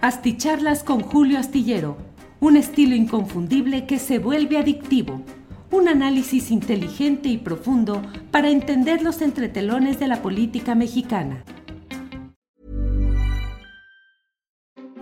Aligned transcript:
Asticharlas 0.00 0.84
con 0.84 1.00
Julio 1.00 1.40
Astillero, 1.40 1.96
un 2.38 2.56
estilo 2.56 2.94
inconfundible 2.94 3.84
que 3.84 3.98
se 3.98 4.20
vuelve 4.20 4.56
adictivo. 4.56 5.22
Un 5.72 5.88
análisis 5.88 6.52
inteligente 6.52 7.28
y 7.28 7.36
profundo 7.36 8.00
para 8.30 8.48
entender 8.48 9.02
los 9.02 9.20
entretelones 9.22 9.98
de 9.98 10.06
la 10.06 10.22
política 10.22 10.76
mexicana. 10.76 11.42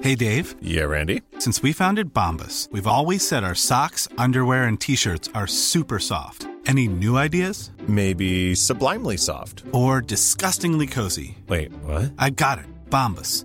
Hey 0.01 0.17
Dave. 0.17 0.55
Yeah, 0.63 0.87
Randy. 0.87 1.21
Since 1.39 1.63
we 1.63 1.73
founded 1.75 2.15
Bombus, 2.15 2.69
we've 2.73 2.87
always 2.87 3.27
said 3.27 3.45
our 3.45 3.55
socks, 3.55 4.09
underwear, 4.17 4.65
and 4.65 4.81
t-shirts 4.81 5.29
are 5.35 5.47
super 5.47 5.99
soft. 5.99 6.47
Any 6.65 6.89
new 6.89 7.19
ideas? 7.19 7.71
Maybe 7.87 8.55
sublimely 8.55 9.19
soft. 9.19 9.63
Or 9.73 10.01
disgustingly 10.01 10.87
cozy. 10.87 11.37
Wait, 11.49 11.71
what? 11.85 12.13
I 12.19 12.31
got 12.31 12.59
it. 12.59 12.67
Bombus. 12.89 13.45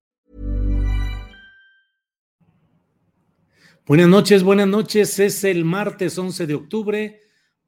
Buenas 3.91 4.07
noches, 4.07 4.41
buenas 4.41 4.69
noches. 4.69 5.19
Es 5.19 5.43
el 5.43 5.65
martes 5.65 6.17
11 6.17 6.47
de 6.47 6.53
octubre 6.53 7.19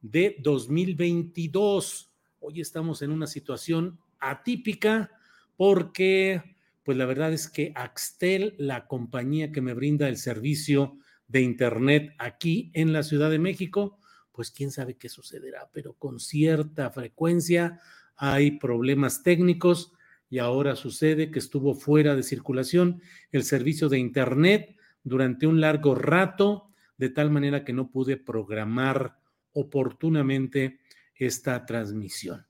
de 0.01 0.37
2022. 0.39 2.13
Hoy 2.39 2.61
estamos 2.61 3.01
en 3.01 3.11
una 3.11 3.27
situación 3.27 3.99
atípica 4.21 5.11
porque, 5.57 6.41
pues 6.85 6.97
la 6.97 7.05
verdad 7.05 7.33
es 7.33 7.49
que 7.49 7.73
Axtel, 7.75 8.55
la 8.57 8.87
compañía 8.87 9.51
que 9.51 9.59
me 9.59 9.73
brinda 9.73 10.07
el 10.07 10.15
servicio 10.15 10.97
de 11.27 11.41
Internet 11.41 12.15
aquí 12.19 12.71
en 12.73 12.93
la 12.93 13.03
Ciudad 13.03 13.29
de 13.29 13.39
México, 13.39 13.99
pues 14.31 14.49
quién 14.49 14.71
sabe 14.71 14.95
qué 14.95 15.09
sucederá, 15.09 15.69
pero 15.73 15.91
con 15.91 16.21
cierta 16.21 16.89
frecuencia 16.89 17.81
hay 18.15 18.51
problemas 18.59 19.23
técnicos 19.23 19.91
y 20.29 20.39
ahora 20.39 20.77
sucede 20.77 21.31
que 21.31 21.39
estuvo 21.39 21.75
fuera 21.75 22.15
de 22.15 22.23
circulación 22.23 23.01
el 23.33 23.43
servicio 23.43 23.89
de 23.89 23.99
Internet 23.99 24.77
durante 25.03 25.47
un 25.47 25.61
largo 25.61 25.95
rato, 25.95 26.69
de 26.97 27.09
tal 27.09 27.31
manera 27.31 27.63
que 27.63 27.73
no 27.73 27.91
pude 27.91 28.17
programar 28.17 29.17
oportunamente 29.51 30.79
esta 31.15 31.65
transmisión. 31.65 32.45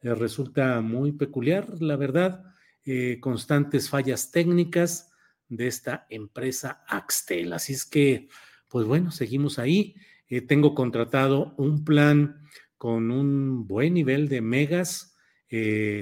Eh, 0.00 0.14
resulta 0.14 0.80
muy 0.80 1.12
peculiar, 1.12 1.68
la 1.80 1.96
verdad, 1.96 2.44
eh, 2.84 3.18
constantes 3.20 3.88
fallas 3.88 4.30
técnicas 4.30 5.10
de 5.48 5.66
esta 5.66 6.06
empresa 6.10 6.84
Axtel. 6.86 7.52
Así 7.52 7.72
es 7.72 7.84
que, 7.84 8.28
pues 8.68 8.86
bueno, 8.86 9.10
seguimos 9.10 9.58
ahí. 9.58 9.96
Eh, 10.28 10.40
tengo 10.40 10.74
contratado 10.74 11.54
un 11.56 11.84
plan 11.84 12.40
con 12.78 13.10
un 13.10 13.66
buen 13.66 13.94
nivel 13.94 14.28
de 14.28 14.40
megas 14.40 15.12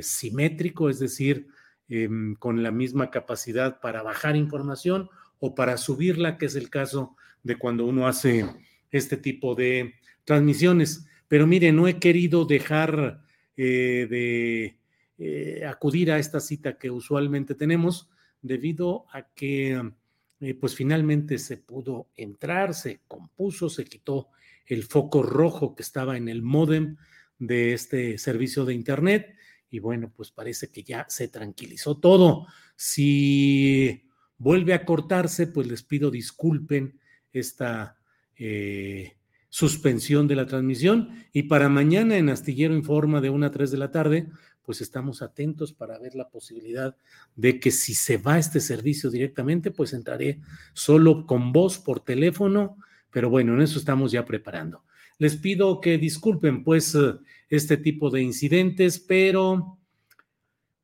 simétrico, 0.00 0.88
es 0.88 0.98
decir, 0.98 1.46
em, 1.86 2.34
con 2.34 2.62
la 2.62 2.70
misma 2.70 3.10
capacidad 3.10 3.78
para 3.78 4.02
bajar 4.02 4.36
información 4.36 5.10
o 5.44 5.54
para 5.54 5.76
subirla, 5.76 6.38
que 6.38 6.46
es 6.46 6.56
el 6.56 6.70
caso 6.70 7.16
de 7.42 7.56
cuando 7.56 7.84
uno 7.84 8.08
hace 8.08 8.46
este 8.90 9.18
tipo 9.18 9.54
de 9.54 9.92
transmisiones. 10.24 11.06
Pero 11.28 11.46
mire, 11.46 11.70
no 11.70 11.86
he 11.86 11.98
querido 11.98 12.46
dejar 12.46 13.20
eh, 13.58 14.06
de 14.08 14.78
eh, 15.18 15.66
acudir 15.66 16.10
a 16.10 16.18
esta 16.18 16.40
cita 16.40 16.78
que 16.78 16.90
usualmente 16.90 17.54
tenemos 17.54 18.08
debido 18.40 19.04
a 19.12 19.28
que 19.34 19.92
eh, 20.40 20.54
pues 20.54 20.74
finalmente 20.74 21.36
se 21.36 21.58
pudo 21.58 22.08
entrar, 22.16 22.72
se 22.72 23.02
compuso, 23.06 23.68
se 23.68 23.84
quitó 23.84 24.28
el 24.64 24.84
foco 24.84 25.22
rojo 25.22 25.74
que 25.74 25.82
estaba 25.82 26.16
en 26.16 26.30
el 26.30 26.40
módem 26.40 26.96
de 27.38 27.74
este 27.74 28.16
servicio 28.16 28.64
de 28.64 28.72
internet 28.72 29.36
y 29.70 29.78
bueno, 29.78 30.10
pues 30.16 30.30
parece 30.30 30.70
que 30.70 30.82
ya 30.82 31.04
se 31.10 31.28
tranquilizó 31.28 31.98
todo. 31.98 32.46
Si 32.76 34.08
vuelve 34.38 34.74
a 34.74 34.84
cortarse, 34.84 35.46
pues 35.46 35.66
les 35.66 35.82
pido 35.82 36.10
disculpen 36.10 36.98
esta 37.32 37.98
eh, 38.36 39.16
suspensión 39.48 40.26
de 40.26 40.36
la 40.36 40.46
transmisión. 40.46 41.10
Y 41.32 41.44
para 41.44 41.68
mañana 41.68 42.16
en 42.16 42.28
Astillero 42.28 42.74
Informa 42.74 43.20
de 43.20 43.30
1 43.30 43.46
a 43.46 43.50
3 43.50 43.70
de 43.70 43.78
la 43.78 43.90
tarde, 43.90 44.28
pues 44.64 44.80
estamos 44.80 45.22
atentos 45.22 45.72
para 45.72 45.98
ver 45.98 46.14
la 46.14 46.28
posibilidad 46.28 46.96
de 47.36 47.60
que 47.60 47.70
si 47.70 47.94
se 47.94 48.16
va 48.16 48.38
este 48.38 48.60
servicio 48.60 49.10
directamente, 49.10 49.70
pues 49.70 49.92
entraré 49.92 50.40
solo 50.72 51.26
con 51.26 51.52
voz 51.52 51.78
por 51.78 52.00
teléfono, 52.00 52.78
pero 53.10 53.28
bueno, 53.28 53.54
en 53.54 53.60
eso 53.60 53.78
estamos 53.78 54.10
ya 54.10 54.24
preparando. 54.24 54.82
Les 55.18 55.36
pido 55.36 55.80
que 55.80 55.98
disculpen 55.98 56.64
pues 56.64 56.94
eh, 56.94 57.14
este 57.48 57.76
tipo 57.76 58.10
de 58.10 58.22
incidentes, 58.22 58.98
pero 58.98 59.78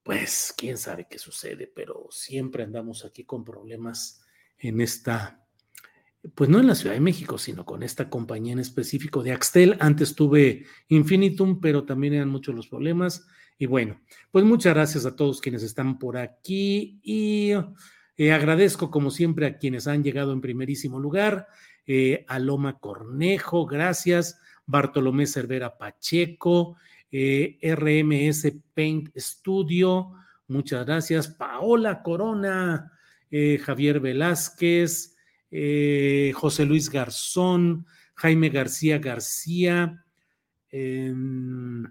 pues 0.02 0.54
quién 0.56 0.78
sabe 0.78 1.06
qué 1.08 1.18
sucede, 1.18 1.70
pero 1.74 2.06
siempre 2.10 2.62
andamos 2.62 3.04
aquí 3.04 3.24
con 3.24 3.44
problemas 3.44 4.22
en 4.58 4.80
esta, 4.80 5.44
pues 6.34 6.48
no 6.50 6.60
en 6.60 6.66
la 6.66 6.74
Ciudad 6.74 6.94
de 6.94 7.00
México, 7.00 7.38
sino 7.38 7.64
con 7.64 7.82
esta 7.82 8.08
compañía 8.08 8.52
en 8.52 8.58
específico 8.58 9.22
de 9.22 9.32
Axtel. 9.32 9.76
Antes 9.80 10.14
tuve 10.14 10.66
Infinitum, 10.88 11.60
pero 11.60 11.84
también 11.84 12.14
eran 12.14 12.28
muchos 12.28 12.54
los 12.54 12.68
problemas. 12.68 13.26
Y 13.58 13.66
bueno, 13.66 14.00
pues 14.30 14.44
muchas 14.44 14.74
gracias 14.74 15.04
a 15.04 15.14
todos 15.14 15.40
quienes 15.40 15.62
están 15.62 15.98
por 15.98 16.16
aquí 16.16 16.98
y 17.02 17.52
eh, 18.16 18.32
agradezco 18.32 18.90
como 18.90 19.10
siempre 19.10 19.46
a 19.46 19.58
quienes 19.58 19.86
han 19.86 20.02
llegado 20.02 20.32
en 20.32 20.40
primerísimo 20.40 20.98
lugar. 20.98 21.46
Eh, 21.86 22.24
a 22.28 22.38
Loma 22.38 22.78
Cornejo, 22.78 23.66
gracias. 23.66 24.40
Bartolomé 24.64 25.26
Cervera 25.26 25.76
Pacheco, 25.76 26.76
eh, 27.12 27.58
RMS 27.62 28.52
Paint 28.72 29.10
Studio, 29.16 30.12
muchas 30.48 30.86
gracias. 30.86 31.28
Paola 31.28 32.02
Corona, 32.02 32.92
eh, 33.30 33.58
Javier 33.58 34.00
Velázquez, 34.00 35.16
eh, 35.50 36.32
José 36.34 36.64
Luis 36.64 36.88
Garzón, 36.88 37.86
Jaime 38.14 38.50
García 38.50 38.98
García, 38.98 40.04
em, 40.70 41.84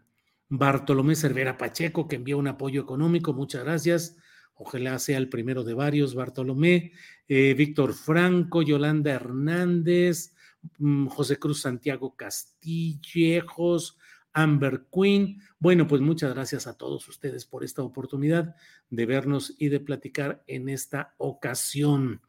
Bartolomé 0.47 1.15
Cervera 1.15 1.57
Pacheco, 1.57 2.07
que 2.07 2.15
envió 2.15 2.37
un 2.37 2.47
apoyo 2.47 2.81
económico, 2.81 3.33
muchas 3.33 3.63
gracias. 3.63 4.17
Ojalá 4.55 4.97
sea 4.99 5.17
el 5.17 5.29
primero 5.29 5.63
de 5.63 5.73
varios, 5.73 6.15
Bartolomé, 6.15 6.91
Víctor 7.27 7.93
Franco, 7.93 8.61
Yolanda 8.61 9.11
Hernández, 9.11 10.33
mm, 10.79 11.07
José 11.07 11.37
Cruz 11.37 11.61
Santiago 11.61 12.15
Castillejos, 12.15 13.98
Amber 14.33 14.85
Queen. 14.93 15.41
Bueno, 15.59 15.87
pues 15.87 16.01
muchas 16.01 16.33
gracias 16.33 16.67
a 16.67 16.77
todos 16.77 17.07
ustedes 17.07 17.45
por 17.45 17.63
esta 17.63 17.81
oportunidad 17.81 18.55
de 18.89 19.05
vernos 19.05 19.55
y 19.57 19.69
de 19.69 19.79
platicar 19.79 20.43
en 20.47 20.69
esta 20.69 21.15
ocasión. 21.17 22.21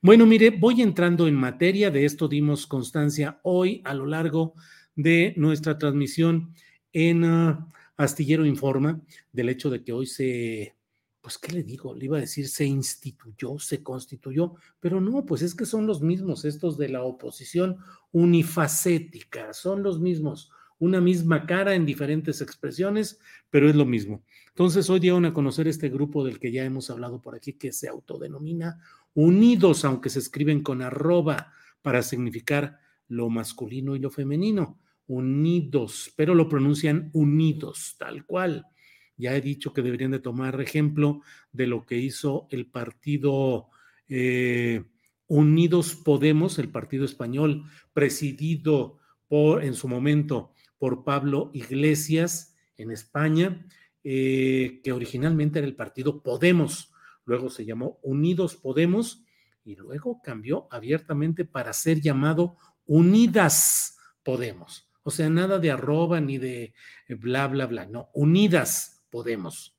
Bueno, 0.00 0.26
mire, 0.26 0.50
voy 0.50 0.82
entrando 0.82 1.26
en 1.26 1.34
materia, 1.34 1.90
de 1.90 2.04
esto 2.04 2.28
dimos 2.28 2.66
constancia 2.66 3.40
hoy 3.42 3.82
a 3.84 3.94
lo 3.94 4.06
largo 4.06 4.54
de 4.94 5.34
nuestra 5.36 5.78
transmisión 5.78 6.54
en 6.92 7.24
uh, 7.24 7.68
Astillero 7.96 8.46
Informa, 8.46 9.00
del 9.32 9.48
hecho 9.48 9.70
de 9.70 9.82
que 9.82 9.92
hoy 9.92 10.06
se 10.06 10.78
pues, 11.28 11.36
¿qué 11.36 11.52
le 11.52 11.62
digo? 11.62 11.94
Le 11.94 12.06
iba 12.06 12.16
a 12.16 12.22
decir, 12.22 12.48
se 12.48 12.64
instituyó, 12.64 13.58
se 13.58 13.82
constituyó, 13.82 14.54
pero 14.80 14.98
no, 14.98 15.26
pues 15.26 15.42
es 15.42 15.54
que 15.54 15.66
son 15.66 15.86
los 15.86 16.00
mismos, 16.00 16.46
estos 16.46 16.78
de 16.78 16.88
la 16.88 17.02
oposición 17.02 17.76
unifacética, 18.12 19.52
son 19.52 19.82
los 19.82 20.00
mismos, 20.00 20.50
una 20.78 21.00
misma 21.00 21.46
cara 21.46 21.74
en 21.74 21.86
diferentes 21.86 22.40
expresiones, 22.40 23.18
pero 23.50 23.68
es 23.68 23.74
lo 23.74 23.84
mismo. 23.84 24.22
Entonces, 24.48 24.88
hoy 24.90 25.00
dieron 25.00 25.24
a 25.24 25.32
conocer 25.32 25.68
este 25.68 25.88
grupo 25.88 26.24
del 26.24 26.38
que 26.38 26.52
ya 26.52 26.64
hemos 26.64 26.90
hablado 26.90 27.20
por 27.20 27.34
aquí, 27.34 27.54
que 27.54 27.72
se 27.72 27.88
autodenomina 27.88 28.80
Unidos, 29.14 29.84
aunque 29.84 30.10
se 30.10 30.20
escriben 30.20 30.62
con 30.62 30.80
arroba 30.80 31.52
para 31.82 32.02
significar 32.02 32.78
lo 33.08 33.28
masculino 33.28 33.96
y 33.96 33.98
lo 33.98 34.10
femenino, 34.10 34.78
unidos, 35.08 36.12
pero 36.14 36.36
lo 36.36 36.48
pronuncian 36.48 37.10
unidos, 37.12 37.96
tal 37.98 38.24
cual. 38.26 38.66
Ya 39.16 39.34
he 39.34 39.40
dicho 39.40 39.72
que 39.72 39.82
deberían 39.82 40.12
de 40.12 40.20
tomar 40.20 40.60
ejemplo 40.60 41.22
de 41.50 41.66
lo 41.66 41.84
que 41.84 41.96
hizo 41.96 42.46
el 42.50 42.66
partido 42.66 43.70
eh, 44.08 44.84
Unidos 45.26 45.96
Podemos, 45.96 46.60
el 46.60 46.68
partido 46.68 47.04
español, 47.04 47.64
presidido 47.92 48.98
por, 49.26 49.64
en 49.64 49.74
su 49.74 49.88
momento, 49.88 50.52
por 50.78 51.04
Pablo 51.04 51.50
Iglesias 51.52 52.56
en 52.76 52.90
España, 52.90 53.66
eh, 54.04 54.80
que 54.82 54.92
originalmente 54.92 55.58
era 55.58 55.68
el 55.68 55.76
partido 55.76 56.22
Podemos, 56.22 56.92
luego 57.24 57.50
se 57.50 57.64
llamó 57.64 57.98
Unidos 58.02 58.56
Podemos 58.56 59.24
y 59.64 59.76
luego 59.76 60.20
cambió 60.22 60.68
abiertamente 60.70 61.44
para 61.44 61.72
ser 61.72 62.00
llamado 62.00 62.56
Unidas 62.86 63.98
Podemos. 64.22 64.88
O 65.02 65.10
sea, 65.10 65.28
nada 65.28 65.58
de 65.58 65.70
arroba 65.70 66.20
ni 66.20 66.38
de 66.38 66.74
bla, 67.08 67.46
bla, 67.48 67.66
bla, 67.66 67.86
no, 67.86 68.08
Unidas 68.14 69.04
Podemos, 69.10 69.76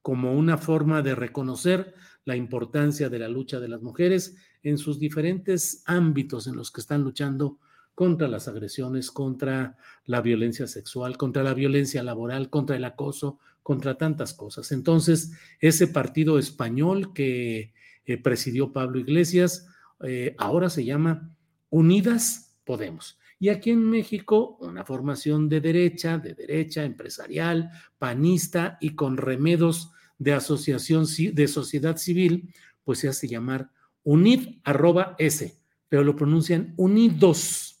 como 0.00 0.34
una 0.34 0.58
forma 0.58 1.02
de 1.02 1.14
reconocer 1.14 1.94
la 2.24 2.36
importancia 2.36 3.08
de 3.08 3.18
la 3.18 3.28
lucha 3.28 3.58
de 3.58 3.68
las 3.68 3.82
mujeres 3.82 4.36
en 4.62 4.78
sus 4.78 4.98
diferentes 4.98 5.82
ámbitos 5.86 6.46
en 6.46 6.56
los 6.56 6.70
que 6.70 6.80
están 6.80 7.02
luchando 7.02 7.58
contra 7.94 8.28
las 8.28 8.48
agresiones, 8.48 9.10
contra 9.10 9.76
la 10.04 10.20
violencia 10.20 10.66
sexual, 10.66 11.16
contra 11.16 11.42
la 11.42 11.54
violencia 11.54 12.02
laboral, 12.02 12.50
contra 12.50 12.76
el 12.76 12.84
acoso, 12.84 13.38
contra 13.62 13.98
tantas 13.98 14.34
cosas. 14.34 14.72
Entonces, 14.72 15.32
ese 15.60 15.86
partido 15.86 16.38
español 16.38 17.12
que 17.12 17.72
eh, 18.04 18.16
presidió 18.18 18.72
Pablo 18.72 18.98
Iglesias, 18.98 19.66
eh, 20.02 20.34
ahora 20.38 20.70
se 20.70 20.84
llama 20.84 21.30
Unidas 21.70 22.56
Podemos. 22.64 23.18
Y 23.38 23.48
aquí 23.48 23.70
en 23.70 23.82
México, 23.88 24.56
una 24.60 24.84
formación 24.84 25.48
de 25.48 25.60
derecha, 25.60 26.18
de 26.18 26.34
derecha, 26.34 26.84
empresarial, 26.84 27.70
panista 27.98 28.78
y 28.80 28.94
con 28.94 29.16
remedos 29.16 29.90
de 30.18 30.32
asociación 30.32 31.06
de 31.32 31.48
sociedad 31.48 31.96
civil, 31.96 32.54
pues 32.84 33.00
se 33.00 33.08
hace 33.08 33.26
llamar 33.26 33.70
unid 34.04 34.60
arroba 34.62 35.16
S, 35.18 35.58
pero 35.88 36.04
lo 36.04 36.14
pronuncian 36.14 36.74
unidos. 36.76 37.71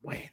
Bueno. 0.00 0.32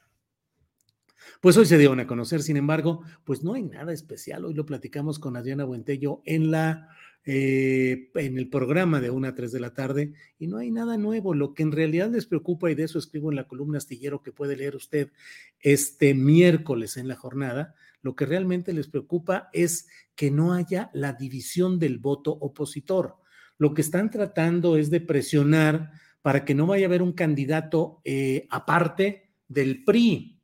Pues 1.41 1.55
hoy 1.57 1.65
se 1.65 1.77
dieron 1.77 1.99
a 1.99 2.07
conocer, 2.07 2.41
sin 2.41 2.57
embargo, 2.57 3.03
pues 3.23 3.43
no 3.43 3.53
hay 3.53 3.63
nada 3.63 3.93
especial. 3.93 4.45
Hoy 4.45 4.53
lo 4.53 4.65
platicamos 4.65 5.19
con 5.19 5.37
Adriana 5.37 5.65
Buentello 5.65 6.21
en 6.25 6.51
la 6.51 6.89
eh, 7.29 8.09
en 8.15 8.37
el 8.37 8.47
programa 8.49 9.01
de 9.01 9.09
1 9.09 9.27
a 9.27 9.35
3 9.35 9.51
de 9.51 9.59
la 9.59 9.73
tarde 9.73 10.13
y 10.39 10.47
no 10.47 10.59
hay 10.59 10.71
nada 10.71 10.95
nuevo. 10.95 11.33
Lo 11.33 11.53
que 11.53 11.61
en 11.63 11.73
realidad 11.73 12.09
les 12.09 12.25
preocupa, 12.25 12.71
y 12.71 12.75
de 12.75 12.83
eso 12.83 12.97
escribo 12.97 13.29
en 13.29 13.35
la 13.35 13.49
columna 13.49 13.79
astillero 13.79 14.23
que 14.23 14.31
puede 14.31 14.55
leer 14.55 14.77
usted 14.77 15.11
este 15.59 16.13
miércoles 16.13 16.95
en 16.95 17.09
la 17.09 17.17
jornada, 17.17 17.75
lo 18.01 18.15
que 18.15 18.25
realmente 18.25 18.71
les 18.71 18.87
preocupa 18.87 19.49
es 19.51 19.89
que 20.15 20.31
no 20.31 20.53
haya 20.53 20.89
la 20.93 21.11
división 21.11 21.79
del 21.79 21.97
voto 21.97 22.31
opositor. 22.31 23.17
Lo 23.57 23.73
que 23.73 23.81
están 23.81 24.09
tratando 24.09 24.77
es 24.77 24.89
de 24.89 25.01
presionar 25.01 25.91
para 26.21 26.45
que 26.45 26.55
no 26.55 26.65
vaya 26.65 26.85
a 26.85 26.87
haber 26.87 27.01
un 27.01 27.11
candidato 27.11 27.99
eh, 28.05 28.47
aparte 28.49 29.26
del 29.47 29.83
PRI 29.83 30.39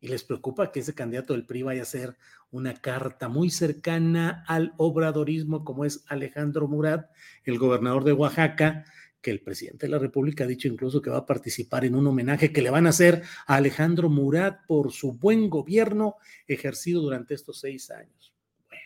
y 0.00 0.08
les 0.08 0.24
preocupa 0.24 0.70
que 0.70 0.80
ese 0.80 0.94
candidato 0.94 1.32
del 1.32 1.46
PRI 1.46 1.62
vaya 1.62 1.82
a 1.82 1.86
ser 1.86 2.16
una 2.50 2.74
carta 2.74 3.28
muy 3.28 3.50
cercana 3.50 4.44
al 4.46 4.72
obradorismo 4.76 5.64
como 5.64 5.84
es 5.84 6.04
Alejandro 6.08 6.68
Murat, 6.68 7.10
el 7.44 7.58
gobernador 7.58 8.04
de 8.04 8.12
Oaxaca, 8.12 8.84
que 9.20 9.30
el 9.30 9.40
presidente 9.40 9.86
de 9.86 9.90
la 9.90 9.98
República 9.98 10.44
ha 10.44 10.46
dicho 10.46 10.68
incluso 10.68 11.02
que 11.02 11.10
va 11.10 11.18
a 11.18 11.26
participar 11.26 11.84
en 11.84 11.96
un 11.96 12.06
homenaje 12.06 12.52
que 12.52 12.62
le 12.62 12.70
van 12.70 12.86
a 12.86 12.90
hacer 12.90 13.22
a 13.46 13.56
Alejandro 13.56 14.08
Murat 14.08 14.64
por 14.66 14.92
su 14.92 15.12
buen 15.12 15.50
gobierno 15.50 16.16
ejercido 16.46 17.02
durante 17.02 17.34
estos 17.34 17.58
seis 17.58 17.90
años. 17.90 18.32
Bueno, 18.68 18.84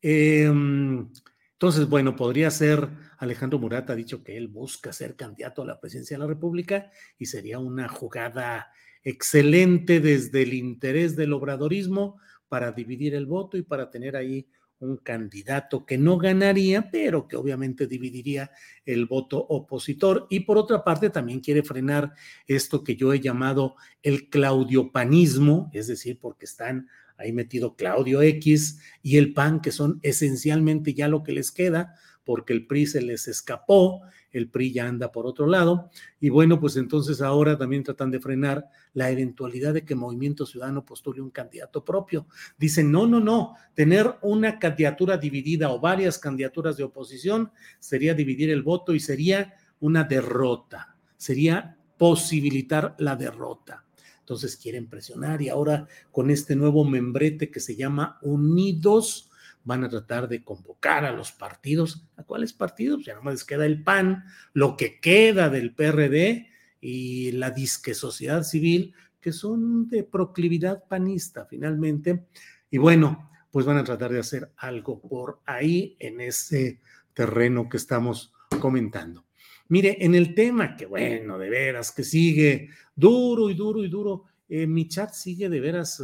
em, 0.00 1.08
entonces, 1.54 1.88
bueno, 1.88 2.16
podría 2.16 2.50
ser, 2.50 2.88
Alejandro 3.18 3.58
Murat 3.60 3.88
ha 3.88 3.94
dicho 3.94 4.24
que 4.24 4.36
él 4.36 4.48
busca 4.48 4.92
ser 4.92 5.14
candidato 5.14 5.62
a 5.62 5.66
la 5.66 5.80
presidencia 5.80 6.16
de 6.16 6.22
la 6.22 6.26
República 6.26 6.90
y 7.16 7.26
sería 7.26 7.60
una 7.60 7.88
jugada 7.88 8.72
excelente 9.04 10.00
desde 10.00 10.42
el 10.42 10.54
interés 10.54 11.14
del 11.14 11.32
obradorismo 11.32 12.18
para 12.48 12.72
dividir 12.72 13.14
el 13.14 13.26
voto 13.26 13.56
y 13.56 13.62
para 13.62 13.88
tener 13.88 14.16
ahí 14.16 14.48
un 14.80 14.96
candidato 14.96 15.86
que 15.86 15.96
no 15.96 16.18
ganaría, 16.18 16.90
pero 16.90 17.28
que 17.28 17.36
obviamente 17.36 17.86
dividiría 17.86 18.50
el 18.84 19.06
voto 19.06 19.38
opositor. 19.38 20.26
Y 20.30 20.40
por 20.40 20.58
otra 20.58 20.82
parte, 20.82 21.08
también 21.08 21.40
quiere 21.40 21.62
frenar 21.62 22.12
esto 22.46 22.82
que 22.82 22.96
yo 22.96 23.12
he 23.12 23.20
llamado 23.20 23.76
el 24.02 24.28
claudiopanismo, 24.28 25.70
es 25.72 25.86
decir, 25.86 26.18
porque 26.20 26.46
están 26.46 26.88
ahí 27.16 27.32
metido 27.32 27.76
Claudio 27.76 28.22
X 28.22 28.80
y 29.02 29.16
el 29.16 29.32
PAN, 29.32 29.60
que 29.60 29.72
son 29.72 30.00
esencialmente 30.02 30.94
ya 30.94 31.08
lo 31.08 31.22
que 31.22 31.32
les 31.32 31.50
queda, 31.50 31.94
porque 32.24 32.52
el 32.52 32.66
PRI 32.66 32.86
se 32.86 33.02
les 33.02 33.28
escapó, 33.28 34.02
el 34.32 34.48
PRI 34.48 34.72
ya 34.72 34.88
anda 34.88 35.12
por 35.12 35.26
otro 35.26 35.46
lado, 35.46 35.90
y 36.18 36.30
bueno, 36.30 36.58
pues 36.58 36.76
entonces 36.76 37.20
ahora 37.20 37.56
también 37.56 37.84
tratan 37.84 38.10
de 38.10 38.18
frenar 38.18 38.66
la 38.94 39.10
eventualidad 39.10 39.74
de 39.74 39.84
que 39.84 39.94
Movimiento 39.94 40.46
Ciudadano 40.46 40.84
postule 40.84 41.20
un 41.20 41.30
candidato 41.30 41.84
propio. 41.84 42.26
Dicen, 42.58 42.90
no, 42.90 43.06
no, 43.06 43.20
no, 43.20 43.54
tener 43.74 44.16
una 44.22 44.58
candidatura 44.58 45.18
dividida 45.18 45.70
o 45.70 45.80
varias 45.80 46.18
candidaturas 46.18 46.76
de 46.76 46.84
oposición 46.84 47.52
sería 47.78 48.14
dividir 48.14 48.50
el 48.50 48.62
voto 48.62 48.94
y 48.94 49.00
sería 49.00 49.54
una 49.80 50.04
derrota, 50.04 50.96
sería 51.16 51.76
posibilitar 51.98 52.96
la 52.98 53.16
derrota. 53.16 53.83
Entonces 54.24 54.56
quieren 54.56 54.88
presionar 54.88 55.42
y 55.42 55.50
ahora 55.50 55.86
con 56.10 56.30
este 56.30 56.56
nuevo 56.56 56.82
membrete 56.82 57.50
que 57.50 57.60
se 57.60 57.76
llama 57.76 58.18
Unidos, 58.22 59.30
van 59.64 59.84
a 59.84 59.90
tratar 59.90 60.28
de 60.28 60.42
convocar 60.42 61.04
a 61.04 61.12
los 61.12 61.30
partidos. 61.30 62.06
¿A 62.16 62.22
cuáles 62.22 62.54
partidos? 62.54 63.04
Ya 63.04 63.16
no 63.16 63.30
les 63.30 63.44
queda 63.44 63.66
el 63.66 63.82
PAN, 63.82 64.24
lo 64.54 64.78
que 64.78 64.98
queda 64.98 65.50
del 65.50 65.74
PRD 65.74 66.48
y 66.80 67.32
la 67.32 67.50
disque 67.50 67.92
sociedad 67.92 68.44
civil, 68.44 68.94
que 69.20 69.30
son 69.30 69.90
de 69.90 70.04
proclividad 70.04 70.84
panista 70.88 71.44
finalmente. 71.44 72.24
Y 72.70 72.78
bueno, 72.78 73.30
pues 73.50 73.66
van 73.66 73.76
a 73.76 73.84
tratar 73.84 74.10
de 74.10 74.20
hacer 74.20 74.52
algo 74.56 75.02
por 75.02 75.42
ahí 75.44 75.98
en 76.00 76.22
ese 76.22 76.80
terreno 77.12 77.68
que 77.68 77.76
estamos 77.76 78.32
comentando. 78.58 79.26
Mire, 79.74 79.96
en 80.04 80.14
el 80.14 80.36
tema 80.36 80.76
que 80.76 80.86
bueno, 80.86 81.36
de 81.36 81.50
veras, 81.50 81.90
que 81.90 82.04
sigue 82.04 82.68
duro 82.94 83.50
y 83.50 83.54
duro 83.54 83.82
y 83.82 83.88
duro, 83.88 84.22
eh, 84.48 84.68
mi 84.68 84.86
chat 84.86 85.12
sigue 85.12 85.48
de 85.48 85.58
veras. 85.58 86.00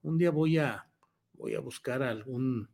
un 0.00 0.16
día 0.16 0.30
voy 0.30 0.56
a, 0.56 0.86
voy 1.34 1.54
a 1.54 1.60
buscar 1.60 2.02
algún 2.02 2.66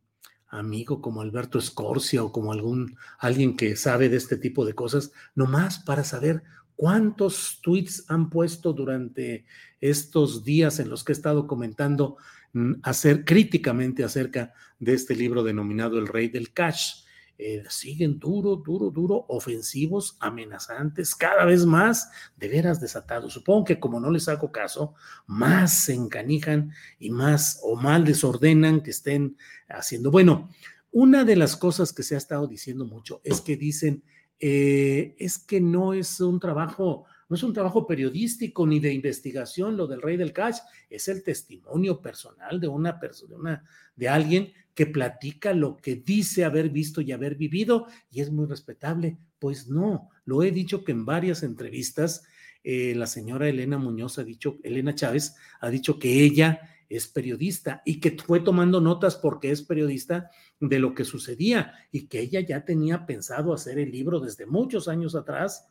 amigo 0.47 1.01
como 1.01 1.19
Alberto 1.19 1.59
Escorcia 1.59 2.23
o 2.23 2.31
como 2.31 2.53
algún 2.53 2.95
alguien 3.19 3.57
que 3.57 3.75
sabe 3.75 4.07
de 4.07 4.15
este 4.15 4.37
tipo 4.37 4.63
de 4.63 4.73
cosas, 4.73 5.11
nomás 5.35 5.79
para 5.79 6.05
saber 6.05 6.43
cuántos 6.77 7.59
tweets 7.61 8.05
han 8.07 8.29
puesto 8.29 8.71
durante 8.71 9.43
estos 9.81 10.45
días 10.45 10.79
en 10.79 10.89
los 10.89 11.03
que 11.03 11.11
he 11.11 11.17
estado 11.19 11.45
comentando 11.45 12.15
mm, 12.53 12.75
hacer 12.83 13.25
críticamente 13.25 14.05
acerca 14.05 14.53
de 14.79 14.93
este 14.93 15.13
libro 15.13 15.43
denominado 15.43 15.99
El 15.99 16.07
Rey 16.07 16.29
del 16.29 16.53
Cash. 16.53 17.05
Eh, 17.39 17.63
siguen 17.69 18.17
duro, 18.17 18.55
duro, 18.55 18.89
duro, 18.89 19.25
ofensivos, 19.27 20.17
amenazantes, 20.19 21.13
cada 21.13 21.45
vez 21.45 21.65
más 21.65 22.09
de 22.35 22.47
veras 22.47 22.81
desatados. 22.81 23.33
Supongo 23.33 23.65
que 23.65 23.79
como 23.79 23.99
no 23.99 24.09
les 24.09 24.27
hago 24.27 24.51
caso, 24.51 24.95
más 25.27 25.85
se 25.85 25.93
encanijan 25.93 26.71
y 26.99 27.11
más 27.11 27.59
o 27.63 27.75
mal 27.75 28.05
desordenan 28.05 28.81
que 28.81 28.89
estén 28.89 29.37
haciendo. 29.69 30.09
Bueno, 30.09 30.49
una 30.91 31.23
de 31.25 31.35
las 31.35 31.55
cosas 31.55 31.93
que 31.93 32.01
se 32.01 32.15
ha 32.15 32.17
estado 32.17 32.47
diciendo 32.47 32.85
mucho 32.85 33.21
es 33.23 33.41
que 33.41 33.55
dicen, 33.55 34.03
eh, 34.39 35.15
es 35.19 35.37
que 35.37 35.61
no 35.61 35.93
es 35.93 36.19
un 36.19 36.39
trabajo 36.39 37.05
no 37.29 37.35
es 37.35 37.43
un 37.43 37.53
trabajo 37.53 37.85
periodístico 37.85 38.65
ni 38.65 38.79
de 38.79 38.93
investigación 38.93 39.75
lo 39.75 39.87
del 39.87 40.01
rey 40.01 40.17
del 40.17 40.33
cash, 40.33 40.59
es 40.89 41.07
el 41.07 41.23
testimonio 41.23 42.01
personal 42.01 42.59
de 42.59 42.67
una 42.67 42.99
persona, 42.99 43.63
de 43.95 44.07
alguien 44.07 44.53
que 44.77 44.85
platica 44.85 45.55
lo 45.55 45.75
que 45.75 45.95
dice 45.95 46.45
haber 46.45 46.69
visto 46.69 47.01
y 47.01 47.11
haber 47.11 47.33
vivido 47.33 47.87
y 48.11 48.21
es 48.21 48.31
muy 48.31 48.45
respetable. 48.45 49.17
Pues 49.39 49.67
no, 49.67 50.11
lo 50.23 50.43
he 50.43 50.51
dicho 50.51 50.83
que 50.83 50.91
en 50.91 51.03
varias 51.03 51.41
entrevistas 51.41 52.25
eh, 52.63 52.93
la 52.95 53.07
señora 53.07 53.49
Elena 53.49 53.79
Muñoz 53.79 54.19
ha 54.19 54.23
dicho, 54.23 54.59
Elena 54.61 54.93
Chávez 54.93 55.35
ha 55.61 55.71
dicho 55.71 55.97
que 55.97 56.23
ella 56.23 56.61
es 56.89 57.07
periodista 57.07 57.81
y 57.85 57.99
que 57.99 58.11
fue 58.23 58.41
tomando 58.41 58.79
notas 58.79 59.15
porque 59.15 59.49
es 59.49 59.63
periodista 59.63 60.29
de 60.59 60.77
lo 60.77 60.93
que 60.93 61.05
sucedía 61.05 61.73
y 61.91 62.05
que 62.05 62.19
ella 62.19 62.41
ya 62.41 62.63
tenía 62.63 63.07
pensado 63.07 63.55
hacer 63.55 63.79
el 63.79 63.89
libro 63.91 64.19
desde 64.19 64.45
muchos 64.45 64.87
años 64.87 65.15
atrás, 65.15 65.67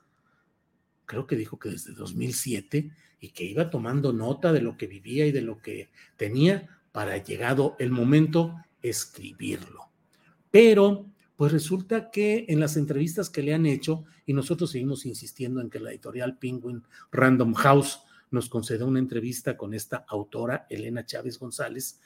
creo 1.04 1.28
que 1.28 1.36
dijo 1.36 1.60
que 1.60 1.68
desde 1.68 1.92
2007, 1.92 2.90
y 3.20 3.28
que 3.28 3.44
iba 3.44 3.70
tomando 3.70 4.12
nota 4.12 4.52
de 4.52 4.62
lo 4.62 4.76
que 4.76 4.88
vivía 4.88 5.26
y 5.26 5.32
de 5.32 5.42
lo 5.42 5.62
que 5.62 5.90
tenía 6.16 6.80
para 6.90 7.16
llegado 7.22 7.76
el 7.78 7.90
momento 7.90 8.56
escribirlo. 8.82 9.90
Pero, 10.50 11.10
pues 11.36 11.52
resulta 11.52 12.10
que 12.10 12.46
en 12.48 12.60
las 12.60 12.76
entrevistas 12.76 13.30
que 13.30 13.42
le 13.42 13.54
han 13.54 13.66
hecho, 13.66 14.04
y 14.24 14.32
nosotros 14.32 14.70
seguimos 14.70 15.06
insistiendo 15.06 15.60
en 15.60 15.70
que 15.70 15.80
la 15.80 15.90
editorial 15.90 16.38
Penguin 16.38 16.82
Random 17.12 17.54
House 17.54 18.00
nos 18.30 18.48
conceda 18.48 18.84
una 18.84 18.98
entrevista 18.98 19.56
con 19.56 19.74
esta 19.74 20.04
autora, 20.08 20.66
Elena 20.68 21.04
Chávez 21.04 21.38
González. 21.38 22.00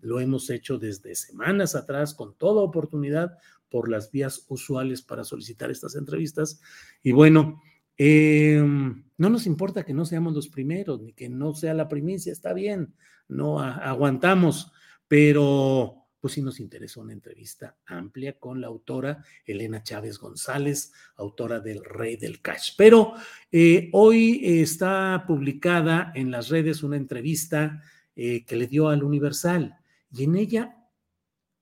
lo 0.00 0.20
hemos 0.20 0.48
hecho 0.48 0.78
desde 0.78 1.14
semanas 1.14 1.74
atrás 1.74 2.14
con 2.14 2.34
toda 2.34 2.62
oportunidad 2.62 3.36
por 3.68 3.90
las 3.90 4.10
vías 4.10 4.46
usuales 4.48 5.02
para 5.02 5.24
solicitar 5.24 5.70
estas 5.70 5.94
entrevistas. 5.96 6.60
Y 7.02 7.12
bueno, 7.12 7.60
em, 7.98 9.04
no 9.18 9.28
nos 9.28 9.46
importa 9.46 9.84
que 9.84 9.94
no 9.94 10.04
seamos 10.04 10.34
los 10.34 10.48
primeros, 10.48 11.00
ni 11.02 11.12
que 11.12 11.28
no 11.28 11.54
sea 11.54 11.74
la 11.74 11.88
primicia, 11.88 12.32
está 12.32 12.52
bien, 12.52 12.94
no 13.28 13.60
aguantamos, 13.60 14.72
pero 15.08 16.06
pues 16.20 16.34
sí 16.34 16.42
nos 16.42 16.58
interesó 16.58 17.02
una 17.02 17.12
entrevista 17.12 17.76
amplia 17.86 18.38
con 18.38 18.60
la 18.60 18.66
autora 18.66 19.24
Elena 19.44 19.82
Chávez 19.82 20.18
González, 20.18 20.92
autora 21.16 21.60
del 21.60 21.84
Rey 21.84 22.16
del 22.16 22.40
Cash. 22.40 22.72
Pero 22.76 23.14
eh, 23.52 23.90
hoy 23.92 24.40
está 24.42 25.24
publicada 25.26 26.10
en 26.14 26.30
las 26.30 26.48
redes 26.48 26.82
una 26.82 26.96
entrevista 26.96 27.80
eh, 28.16 28.44
que 28.44 28.56
le 28.56 28.66
dio 28.66 28.88
al 28.88 29.04
Universal 29.04 29.76
y 30.10 30.24
en 30.24 30.36
ella 30.36 30.76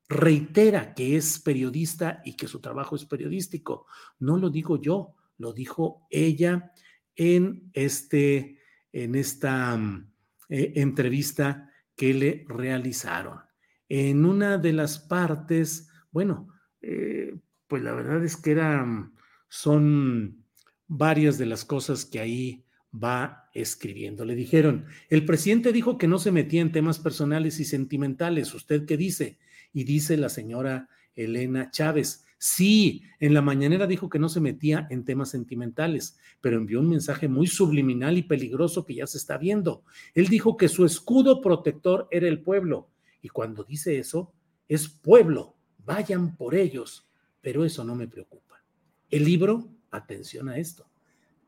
reitera 0.09 0.95
que 0.95 1.17
es 1.17 1.41
periodista 1.41 2.23
y 2.25 2.35
que 2.35 2.49
su 2.49 2.61
trabajo 2.61 2.97
es 2.97 3.05
periodístico. 3.05 3.87
No 4.19 4.39
lo 4.39 4.51
digo 4.51 4.81
yo, 4.81 5.15
lo 5.39 5.53
dijo 5.53 6.07
ella 6.11 6.73
en, 7.17 7.71
este, 7.73 8.61
en 8.93 9.15
esta 9.15 9.77
mm, 9.77 10.13
eh, 10.49 10.73
entrevista 10.77 11.71
que 11.97 12.15
le 12.15 12.45
realizaron. 12.49 13.41
En 13.89 14.25
una 14.25 14.59
de 14.59 14.73
las 14.73 14.99
partes, 14.99 15.89
bueno, 16.11 16.49
eh, 16.81 17.35
pues 17.67 17.83
la 17.83 17.93
verdad 17.93 18.25
es 18.25 18.37
que 18.37 18.53
eran, 18.53 19.15
son 19.49 20.45
varias 20.87 21.39
de 21.39 21.47
las 21.47 21.65
cosas 21.65 22.05
que 22.05 22.21
ahí 22.21 22.65
va 22.93 23.51
escribiendo. 23.55 24.25
Le 24.25 24.35
dijeron, 24.35 24.87
el 25.09 25.25
presidente 25.25 25.73
dijo 25.73 25.99
que 25.99 26.09
no 26.09 26.19
se 26.19 26.33
metía 26.33 26.61
en 26.61 26.73
temas 26.73 26.99
personales 26.99 27.61
y 27.61 27.65
sentimentales. 27.65 28.55
¿Usted 28.55 28.87
qué 28.87 28.97
dice? 28.97 29.39
Y 29.73 29.85
dice 29.85 30.17
la 30.17 30.29
señora 30.29 30.89
Elena 31.15 31.71
Chávez, 31.71 32.25
sí, 32.45 33.05
en 33.21 33.33
la 33.33 33.41
mañanera 33.41 33.87
dijo 33.87 34.11
que 34.11 34.19
no 34.19 34.29
se 34.29 34.39
metía 34.39 34.87
en 34.91 35.07
temas 35.07 35.31
sentimentales, 35.31 36.19
pero 36.43 36.59
envió 36.59 36.79
un 36.81 36.91
mensaje 36.91 37.27
muy 37.27 37.47
subliminal 37.47 38.19
y 38.19 38.23
peligroso 38.23 38.85
que 38.85 38.97
ya 38.97 39.07
se 39.07 39.17
está 39.17 39.39
viendo. 39.39 39.83
Él 40.13 40.29
dijo 40.29 40.59
que 40.59 40.69
su 40.69 40.85
escudo 40.85 41.41
protector 41.41 42.07
era 42.11 42.29
el 42.29 42.43
pueblo 42.43 42.91
y 43.23 43.31
cuando 43.31 43.65
dice 43.65 43.99
eso, 43.99 44.35
es 44.69 44.91
pueblo, 44.91 45.57
vayan 45.87 46.37
por 46.37 46.55
ellos, 46.55 47.09
pero 47.41 47.65
eso 47.65 47.83
no 47.83 47.95
me 47.95 48.09
preocupa. 48.09 48.63
El 49.09 49.25
libro, 49.25 49.71
atención 49.91 50.51
a 50.51 50.59
esto, 50.59 50.87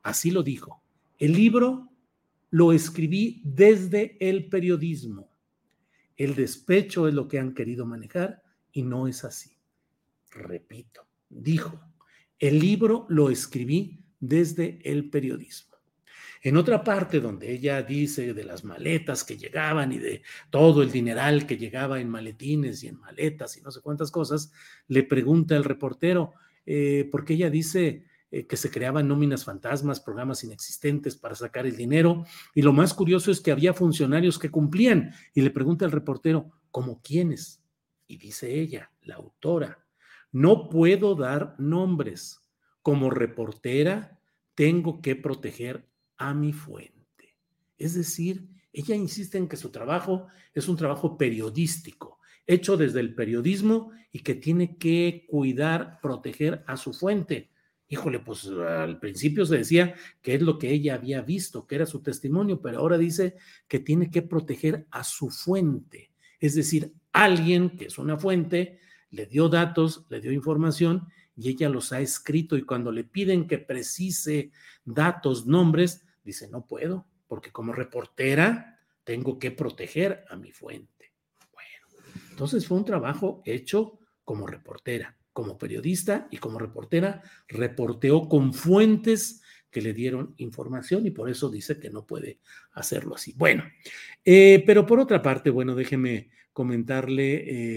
así 0.03 0.31
lo 0.31 0.43
dijo, 0.43 0.83
el 1.19 1.35
libro 1.35 1.91
lo 2.49 2.73
escribí 2.73 3.43
desde 3.45 4.17
el 4.19 4.49
periodismo. 4.49 5.29
El 6.17 6.35
despecho 6.35 7.07
es 7.07 7.13
lo 7.13 7.29
que 7.29 7.39
han 7.39 7.53
querido 7.53 7.85
manejar 7.85 8.43
y 8.73 8.81
no 8.81 9.09
es 9.09 9.25
así. 9.25 9.56
Repito, 10.37 11.07
dijo, 11.29 11.81
el 12.39 12.59
libro 12.59 13.07
lo 13.09 13.31
escribí 13.31 14.05
desde 14.21 14.79
el 14.85 15.09
periodismo. 15.09 15.77
En 16.43 16.57
otra 16.57 16.85
parte 16.85 17.21
donde 17.21 17.51
ella 17.51 17.83
dice 17.83 18.35
de 18.35 18.45
las 18.45 18.63
maletas 18.63 19.25
que 19.25 19.39
llegaban 19.39 19.93
y 19.93 19.99
de 19.99 20.23
todo 20.51 20.83
el 20.83 20.93
dineral 20.93 21.47
que 21.47 21.57
llegaba 21.57 22.01
en 22.01 22.11
maletines 22.11 22.85
y 22.85 22.89
en 22.89 23.01
maletas 23.01 23.57
y 23.57 23.63
no 23.63 23.71
sé 23.71 23.81
cuántas 23.81 24.11
cosas, 24.11 24.53
le 24.87 25.03
pregunta 25.03 25.57
el 25.57 25.65
reportero, 25.65 26.35
eh, 26.67 27.09
porque 27.11 27.35
ella 27.35 27.51
dice 27.51 28.05
eh, 28.31 28.47
que 28.47 28.57
se 28.57 28.71
creaban 28.71 29.09
nóminas 29.09 29.45
fantasmas, 29.45 30.01
programas 30.01 30.45
inexistentes 30.45 31.17
para 31.17 31.35
sacar 31.35 31.67
el 31.67 31.77
dinero, 31.77 32.25
y 32.55 32.63
lo 32.63 32.73
más 32.73 32.93
curioso 32.93 33.31
es 33.31 33.41
que 33.41 33.51
había 33.53 33.73
funcionarios 33.73 34.39
que 34.39 34.51
cumplían, 34.51 35.13
y 35.35 35.41
le 35.41 35.51
pregunta 35.51 35.85
el 35.85 35.93
reportero, 35.93 36.51
¿cómo 36.71 37.01
quiénes? 37.03 37.63
Y 38.07 38.19
dice 38.19 38.61
ella, 38.61 38.93
la 39.03 39.17
autora, 39.17 39.86
no 40.33 40.69
puedo 40.69 41.15
dar 41.15 41.55
nombres. 41.59 42.41
Como 42.83 43.11
reportera, 43.11 44.21
tengo 44.55 45.03
que 45.03 45.17
proteger 45.17 45.89
a 46.17 46.35
mi 46.35 46.53
fuente. 46.53 47.37
Es 47.79 47.95
decir, 47.95 48.49
ella 48.73 48.95
insiste 48.95 49.39
en 49.39 49.49
que 49.49 49.57
su 49.57 49.71
trabajo 49.71 50.27
es 50.55 50.69
un 50.69 50.77
trabajo 50.77 51.17
periodístico, 51.17 52.19
hecho 52.47 52.77
desde 52.77 53.01
el 53.01 53.15
periodismo 53.15 53.93
y 54.13 54.21
que 54.21 54.35
tiene 54.35 54.77
que 54.79 55.27
cuidar, 55.29 55.99
proteger 56.01 56.63
a 56.67 56.77
su 56.77 56.93
fuente. 56.93 57.51
Híjole, 57.89 58.19
pues 58.19 58.47
al 58.47 58.99
principio 58.99 59.47
se 59.47 59.59
decía 59.59 59.95
que 60.21 60.35
es 60.35 60.43
lo 60.43 60.59
que 60.59 60.71
ella 60.71 60.95
había 60.95 61.23
visto, 61.23 61.67
que 61.67 61.77
era 61.77 61.87
su 61.87 62.03
testimonio, 62.03 62.61
pero 62.61 62.79
ahora 62.79 62.99
dice 62.99 63.37
que 63.69 63.79
tiene 63.79 64.11
que 64.11 64.23
proteger 64.23 64.87
a 64.91 65.05
su 65.05 65.31
fuente. 65.31 66.11
Es 66.41 66.55
decir, 66.55 66.93
alguien 67.13 67.77
que 67.77 67.87
es 67.87 67.99
una 67.99 68.19
fuente 68.19 68.81
le 69.11 69.27
dio 69.27 69.49
datos, 69.49 70.05
le 70.09 70.21
dio 70.21 70.33
información 70.33 71.09
y 71.37 71.51
ella 71.51 71.69
los 71.69 71.93
ha 71.93 72.01
escrito 72.01 72.57
y 72.57 72.63
cuando 72.63 72.93
le 72.93 73.05
piden 73.05 73.47
que 73.47 73.59
precise 73.59 74.51
datos, 74.85 75.47
nombres, 75.47 76.07
Dice, 76.27 76.49
no 76.49 76.67
puedo, 76.67 77.07
porque 77.29 77.53
como 77.53 77.73
reportera 77.73 78.81
tengo 79.05 79.39
que 79.39 79.53
proteger 79.53 80.25
a 80.29 80.35
mi 80.35 80.51
fuente. 80.51 81.13
Bueno, 81.53 82.05
entonces 82.33 82.67
fue 82.67 82.79
un 82.79 82.85
trabajo 82.85 83.43
hecho 83.45 84.01
como 84.25 84.49
reportera, 84.49 85.17
como 85.33 85.57
periodista 85.57 86.27
y 86.33 86.39
como 86.39 86.59
reportera, 86.59 87.23
reporteó 87.47 88.29
con 88.29 88.53
fuentes 88.53 89.41
que 89.71 89.81
le 89.81 89.93
dieron 89.93 90.35
información 90.39 91.07
y 91.07 91.13
por 91.13 91.31
eso 91.31 91.49
dice 91.49 91.79
que 91.79 91.91
no 91.91 92.05
puede 92.05 92.41
hacerlo 92.73 93.15
así. 93.15 93.33
Bueno, 93.37 93.63
eh, 94.25 94.65
pero 94.67 94.85
por 94.85 94.99
otra 94.99 95.23
parte, 95.23 95.51
bueno, 95.51 95.77
déjeme 95.77 96.31
comentarle 96.53 97.35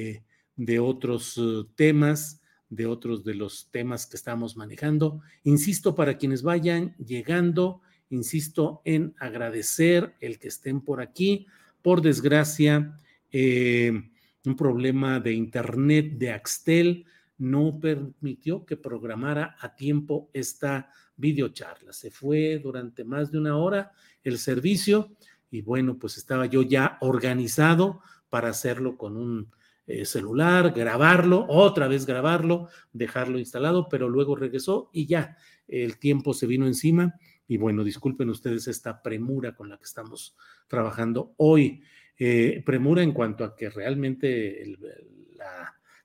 eh, 0.09 0.23
de 0.59 0.77
otros 0.77 1.37
eh, 1.37 1.63
temas, 1.75 2.41
de 2.69 2.85
otros 2.85 3.23
de 3.23 3.33
los 3.33 3.69
temas 3.71 4.05
que 4.05 4.17
estamos 4.17 4.57
manejando. 4.57 5.21
Insisto, 5.43 5.95
para 5.95 6.17
quienes 6.17 6.43
vayan 6.43 6.95
llegando, 6.97 7.81
insisto 8.09 8.81
en 8.83 9.15
agradecer 9.19 10.15
el 10.19 10.37
que 10.37 10.49
estén 10.49 10.81
por 10.81 10.99
aquí. 11.01 11.47
Por 11.81 12.01
desgracia, 12.01 12.93
eh, 13.31 14.11
un 14.45 14.55
problema 14.57 15.21
de 15.21 15.31
internet 15.31 16.17
de 16.17 16.31
Axtel 16.31 17.05
no 17.37 17.79
permitió 17.79 18.65
que 18.65 18.75
programara 18.75 19.55
a 19.61 19.73
tiempo 19.73 20.29
esta 20.33 20.91
videocharla. 21.15 21.93
Se 21.93 22.11
fue 22.11 22.59
durante 22.61 23.05
más 23.05 23.31
de 23.31 23.37
una 23.37 23.55
hora 23.55 23.93
el 24.23 24.37
servicio 24.37 25.15
y 25.49 25.61
bueno, 25.61 25.97
pues 25.97 26.17
estaba 26.17 26.47
yo 26.47 26.63
ya 26.63 26.97
organizado 26.99 28.01
para 28.29 28.49
hacerlo 28.49 28.97
con 28.97 29.15
un 29.15 29.51
eh, 29.91 30.05
celular, 30.05 30.71
grabarlo, 30.71 31.47
otra 31.49 31.87
vez 31.87 32.05
grabarlo, 32.05 32.67
dejarlo 32.93 33.39
instalado, 33.39 33.89
pero 33.89 34.07
luego 34.07 34.35
regresó 34.35 34.91
y 34.93 35.07
ya 35.07 35.35
el 35.67 35.97
tiempo 35.97 36.35
se 36.35 36.45
vino 36.45 36.67
encima 36.67 37.15
y 37.47 37.57
bueno, 37.57 37.83
disculpen 37.83 38.29
ustedes 38.29 38.67
esta 38.67 39.01
premura 39.01 39.55
con 39.55 39.67
la 39.67 39.77
que 39.77 39.85
estamos 39.85 40.37
trabajando 40.67 41.33
hoy. 41.37 41.81
Eh, 42.19 42.61
premura 42.63 43.01
en 43.01 43.13
cuanto 43.13 43.43
a 43.43 43.55
que 43.55 43.71
realmente 43.71 44.77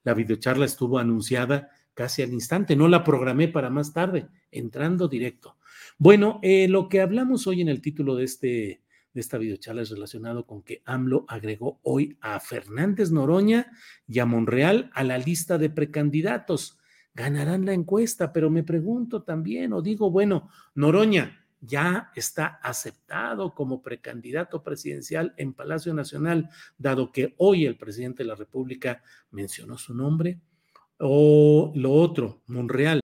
la, 0.03 0.15
videocharla 0.15 0.65
estuvo 0.65 0.99
anunciada 0.99 1.69
casi 1.93 2.23
al 2.23 2.33
instante. 2.33 2.77
No 2.77 2.89
la 2.89 3.05
programé 3.05 3.49
para 3.49 3.69
más 3.69 3.93
tarde, 3.93 4.29
entrando 4.51 5.09
directo. 5.09 5.59
Bueno, 5.99 6.41
eh, 6.43 6.67
lo 6.69 6.89
que 6.89 7.03
hablamos 7.03 7.47
hoy 7.47 7.61
en 7.61 7.69
el 7.69 7.83
título 7.83 8.17
de, 8.17 8.25
este, 8.25 8.84
de 9.15 9.21
esta 9.21 9.39
videocharla 9.39 9.83
es 9.83 9.91
relacionado 9.91 10.45
con 10.45 10.63
que 10.63 10.83
AMLO 10.85 11.25
agregó 11.29 11.81
hoy 11.83 12.19
a 12.21 12.39
Fernández 12.41 13.11
Noroña 13.11 13.73
y 14.07 14.19
a 14.19 14.27
Monreal 14.27 14.91
a 14.93 15.05
la 15.05 15.19
lista 15.19 15.57
de 15.57 15.71
precandidatos 15.71 16.79
ganarán 17.15 17.65
la 17.65 17.73
encuesta, 17.73 18.33
pero 18.33 18.51
me 18.51 18.65
pregunto 18.65 19.23
también, 19.23 19.73
o 19.73 19.81
digo, 19.81 20.11
bueno, 20.11 20.51
Noroña 20.75 21.47
ya 21.61 22.11
está 22.15 22.59
aceptado 22.63 23.55
como 23.55 23.81
precandidato 23.81 24.63
presidencial 24.63 25.33
en 25.37 25.55
Palacio 25.55 25.95
Nacional, 25.95 26.51
dado 26.77 27.13
que 27.13 27.35
hoy 27.39 27.65
el 27.65 27.77
presidente 27.77 28.23
de 28.25 28.29
la 28.29 28.35
República 28.35 29.03
mencionó 29.31 29.79
su 29.79 29.95
nombre, 29.95 30.41
o 30.99 31.73
lo 31.75 31.93
otro, 31.93 32.43
Monreal. 32.47 33.04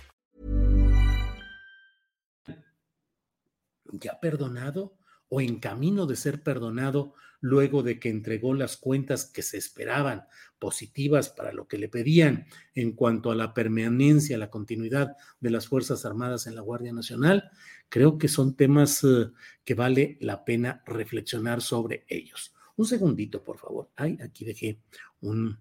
¿Ya 3.93 4.19
perdonado 4.19 4.97
o 5.29 5.41
en 5.41 5.59
camino 5.59 6.05
de 6.05 6.15
ser 6.15 6.43
perdonado 6.43 7.13
luego 7.39 7.83
de 7.83 7.99
que 7.99 8.09
entregó 8.09 8.53
las 8.53 8.77
cuentas 8.77 9.25
que 9.25 9.41
se 9.41 9.57
esperaban 9.57 10.25
positivas 10.59 11.29
para 11.29 11.51
lo 11.51 11.67
que 11.67 11.77
le 11.77 11.89
pedían 11.89 12.45
en 12.75 12.91
cuanto 12.91 13.31
a 13.31 13.35
la 13.35 13.53
permanencia, 13.53 14.37
la 14.37 14.51
continuidad 14.51 15.15
de 15.39 15.49
las 15.49 15.67
Fuerzas 15.67 16.05
Armadas 16.05 16.47
en 16.47 16.55
la 16.55 16.61
Guardia 16.61 16.93
Nacional? 16.93 17.49
Creo 17.89 18.17
que 18.17 18.27
son 18.27 18.55
temas 18.55 19.03
uh, 19.03 19.33
que 19.63 19.73
vale 19.73 20.17
la 20.21 20.45
pena 20.45 20.83
reflexionar 20.85 21.61
sobre 21.61 22.05
ellos. 22.07 22.53
Un 22.75 22.85
segundito, 22.85 23.43
por 23.43 23.57
favor. 23.57 23.89
Ay, 23.95 24.17
aquí 24.23 24.45
dejé 24.45 24.81
un, 25.21 25.59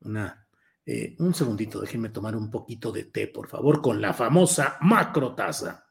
una, 0.00 0.46
eh, 0.84 1.16
un 1.18 1.34
segundito, 1.34 1.80
déjenme 1.80 2.10
tomar 2.10 2.36
un 2.36 2.50
poquito 2.50 2.92
de 2.92 3.04
té, 3.04 3.26
por 3.26 3.48
favor, 3.48 3.82
con 3.82 4.00
la 4.00 4.14
famosa 4.14 4.78
macrotaza. 4.80 5.85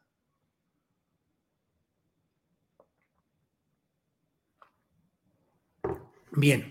Bien. 6.36 6.70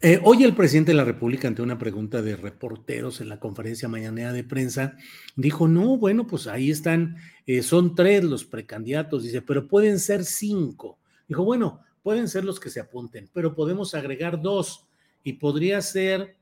Eh, 0.00 0.20
hoy 0.22 0.44
el 0.44 0.54
presidente 0.54 0.92
de 0.92 0.96
la 0.96 1.02
República, 1.04 1.48
ante 1.48 1.60
una 1.60 1.76
pregunta 1.76 2.22
de 2.22 2.36
reporteros 2.36 3.20
en 3.20 3.28
la 3.28 3.40
conferencia 3.40 3.88
mañanera 3.88 4.32
de 4.32 4.44
prensa, 4.44 4.96
dijo, 5.34 5.66
no, 5.66 5.96
bueno, 5.96 6.28
pues 6.28 6.46
ahí 6.46 6.70
están, 6.70 7.16
eh, 7.46 7.62
son 7.62 7.96
tres 7.96 8.22
los 8.22 8.44
precandidatos, 8.44 9.24
dice, 9.24 9.42
pero 9.42 9.66
pueden 9.66 9.98
ser 9.98 10.24
cinco. 10.24 11.00
Dijo, 11.26 11.42
bueno, 11.42 11.80
pueden 12.04 12.28
ser 12.28 12.44
los 12.44 12.60
que 12.60 12.70
se 12.70 12.78
apunten, 12.78 13.28
pero 13.32 13.56
podemos 13.56 13.96
agregar 13.96 14.40
dos 14.40 14.86
y 15.24 15.34
podría 15.34 15.82
ser 15.82 16.36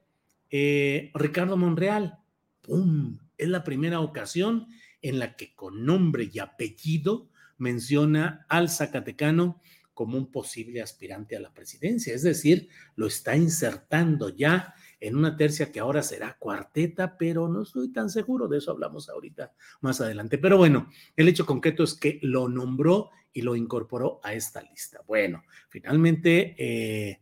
eh, 0.51 1.11
Ricardo 1.15 1.57
Monreal. 1.57 2.19
¡Pum! 2.61 3.19
Es 3.39 3.49
la 3.49 3.65
primera 3.65 4.01
ocasión 4.01 4.67
en 5.01 5.19
la 5.19 5.35
que 5.35 5.55
con 5.55 5.87
nombre 5.87 6.29
y 6.31 6.41
apellido 6.41 7.31
menciona 7.57 8.45
al 8.51 8.69
Zacatecano 8.69 9.63
como 10.01 10.17
un 10.17 10.33
posible 10.33 10.81
aspirante 10.81 11.37
a 11.37 11.41
la 11.41 11.53
presidencia. 11.53 12.15
Es 12.15 12.23
decir, 12.23 12.71
lo 12.97 13.07
está 13.07 13.37
insertando 13.37 14.31
ya 14.31 14.73
en 14.99 15.15
una 15.15 15.37
tercia 15.37 15.71
que 15.71 15.79
ahora 15.79 16.03
será 16.03 16.39
cuarteta, 16.39 17.19
pero 17.19 17.49
no 17.49 17.65
estoy 17.65 17.93
tan 17.93 18.09
seguro, 18.09 18.49
de 18.49 18.57
eso 18.57 18.71
hablamos 18.71 19.11
ahorita 19.11 19.53
más 19.83 20.01
adelante. 20.01 20.39
Pero 20.39 20.57
bueno, 20.57 20.89
el 21.17 21.29
hecho 21.29 21.45
concreto 21.45 21.85
es 21.85 21.93
que 21.93 22.19
lo 22.23 22.49
nombró 22.49 23.11
y 23.35 23.43
lo 23.43 23.55
incorporó 23.55 24.21
a 24.23 24.33
esta 24.33 24.63
lista. 24.63 25.03
Bueno, 25.07 25.45
finalmente 25.69 26.55
eh, 26.57 27.21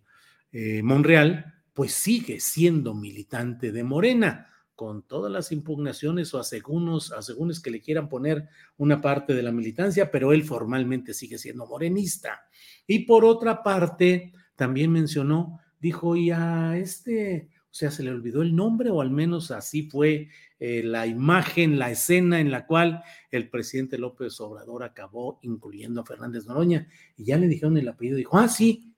eh, 0.53 0.81
Monreal 0.85 1.55
pues 1.75 1.95
sigue 1.95 2.39
siendo 2.39 2.95
militante 2.95 3.73
de 3.73 3.83
Morena 3.83 4.53
con 4.79 5.03
todas 5.03 5.33
las 5.33 5.51
impugnaciones 5.51 6.33
o 6.33 6.39
asegúnes, 6.39 7.11
asegúnes 7.11 7.59
que 7.59 7.73
le 7.73 7.81
quieran 7.81 8.09
poner 8.09 8.49
una 8.77 9.01
parte 9.01 9.35
de 9.35 9.43
la 9.43 9.51
militancia, 9.51 10.13
pero 10.13 10.33
él 10.33 10.45
formalmente 10.45 11.15
sigue 11.15 11.37
siendo 11.37 11.67
morenista. 11.67 12.43
Y 12.87 13.01
por 13.01 13.25
otra 13.25 13.65
parte, 13.65 14.33
también 14.55 14.93
mencionó, 14.93 15.59
dijo, 15.81 16.15
y 16.15 16.31
a 16.31 16.77
este, 16.77 17.49
o 17.65 17.75
sea, 17.75 17.91
se 17.91 18.05
le 18.05 18.13
olvidó 18.13 18.41
el 18.41 18.55
nombre, 18.55 18.91
o 18.91 19.01
al 19.01 19.11
menos 19.11 19.51
así 19.51 19.91
fue 19.91 20.29
eh, 20.61 20.85
la 20.85 21.09
imagen, 21.09 21.81
la 21.81 21.91
escena 21.91 22.39
en 22.39 22.53
la 22.53 22.65
cual 22.65 23.03
el 23.33 23.51
presidente 23.51 23.99
López 23.99 24.41
Obrador 24.41 24.85
acabó 24.85 25.41
incluyendo 25.43 26.03
a 26.03 26.07
Fernández 26.07 26.47
Noroña, 26.47 26.87
y 27.17 27.25
ya 27.25 27.37
le 27.37 27.49
dijeron 27.49 27.77
el 27.79 27.89
apellido, 27.89 28.17
dijo, 28.17 28.39
ah, 28.39 28.47
sí, 28.47 28.95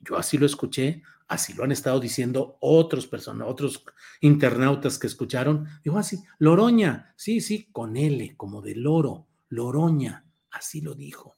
yo 0.00 0.16
así 0.16 0.38
lo 0.38 0.46
escuché, 0.46 1.02
así 1.32 1.54
lo 1.54 1.64
han 1.64 1.72
estado 1.72 1.98
diciendo 1.98 2.58
otros 2.60 3.06
personas, 3.06 3.48
otros 3.48 3.84
internautas 4.20 4.98
que 4.98 5.06
escucharon. 5.06 5.66
Dijo 5.82 5.98
así, 5.98 6.18
ah, 6.18 6.36
Loroña, 6.38 7.14
sí, 7.16 7.40
sí, 7.40 7.68
con 7.72 7.96
L, 7.96 8.36
como 8.36 8.60
de 8.60 8.74
loro, 8.74 9.28
Loroña, 9.48 10.26
así 10.50 10.82
lo 10.82 10.94
dijo. 10.94 11.36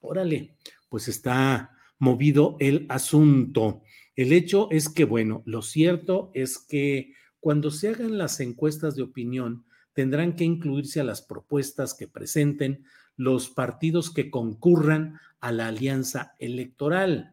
Órale, 0.00 0.56
pues 0.88 1.08
está 1.08 1.76
movido 1.98 2.56
el 2.60 2.86
asunto. 2.88 3.82
El 4.14 4.32
hecho 4.32 4.68
es 4.70 4.88
que, 4.88 5.04
bueno, 5.04 5.42
lo 5.44 5.62
cierto 5.62 6.30
es 6.34 6.58
que 6.58 7.12
cuando 7.40 7.72
se 7.72 7.88
hagan 7.88 8.18
las 8.18 8.38
encuestas 8.38 8.94
de 8.94 9.02
opinión, 9.02 9.64
tendrán 9.92 10.36
que 10.36 10.44
incluirse 10.44 11.00
a 11.00 11.04
las 11.04 11.20
propuestas 11.20 11.94
que 11.94 12.06
presenten 12.06 12.84
los 13.16 13.50
partidos 13.50 14.10
que 14.10 14.30
concurran 14.30 15.18
a 15.40 15.50
la 15.50 15.66
alianza 15.66 16.34
electoral 16.38 17.31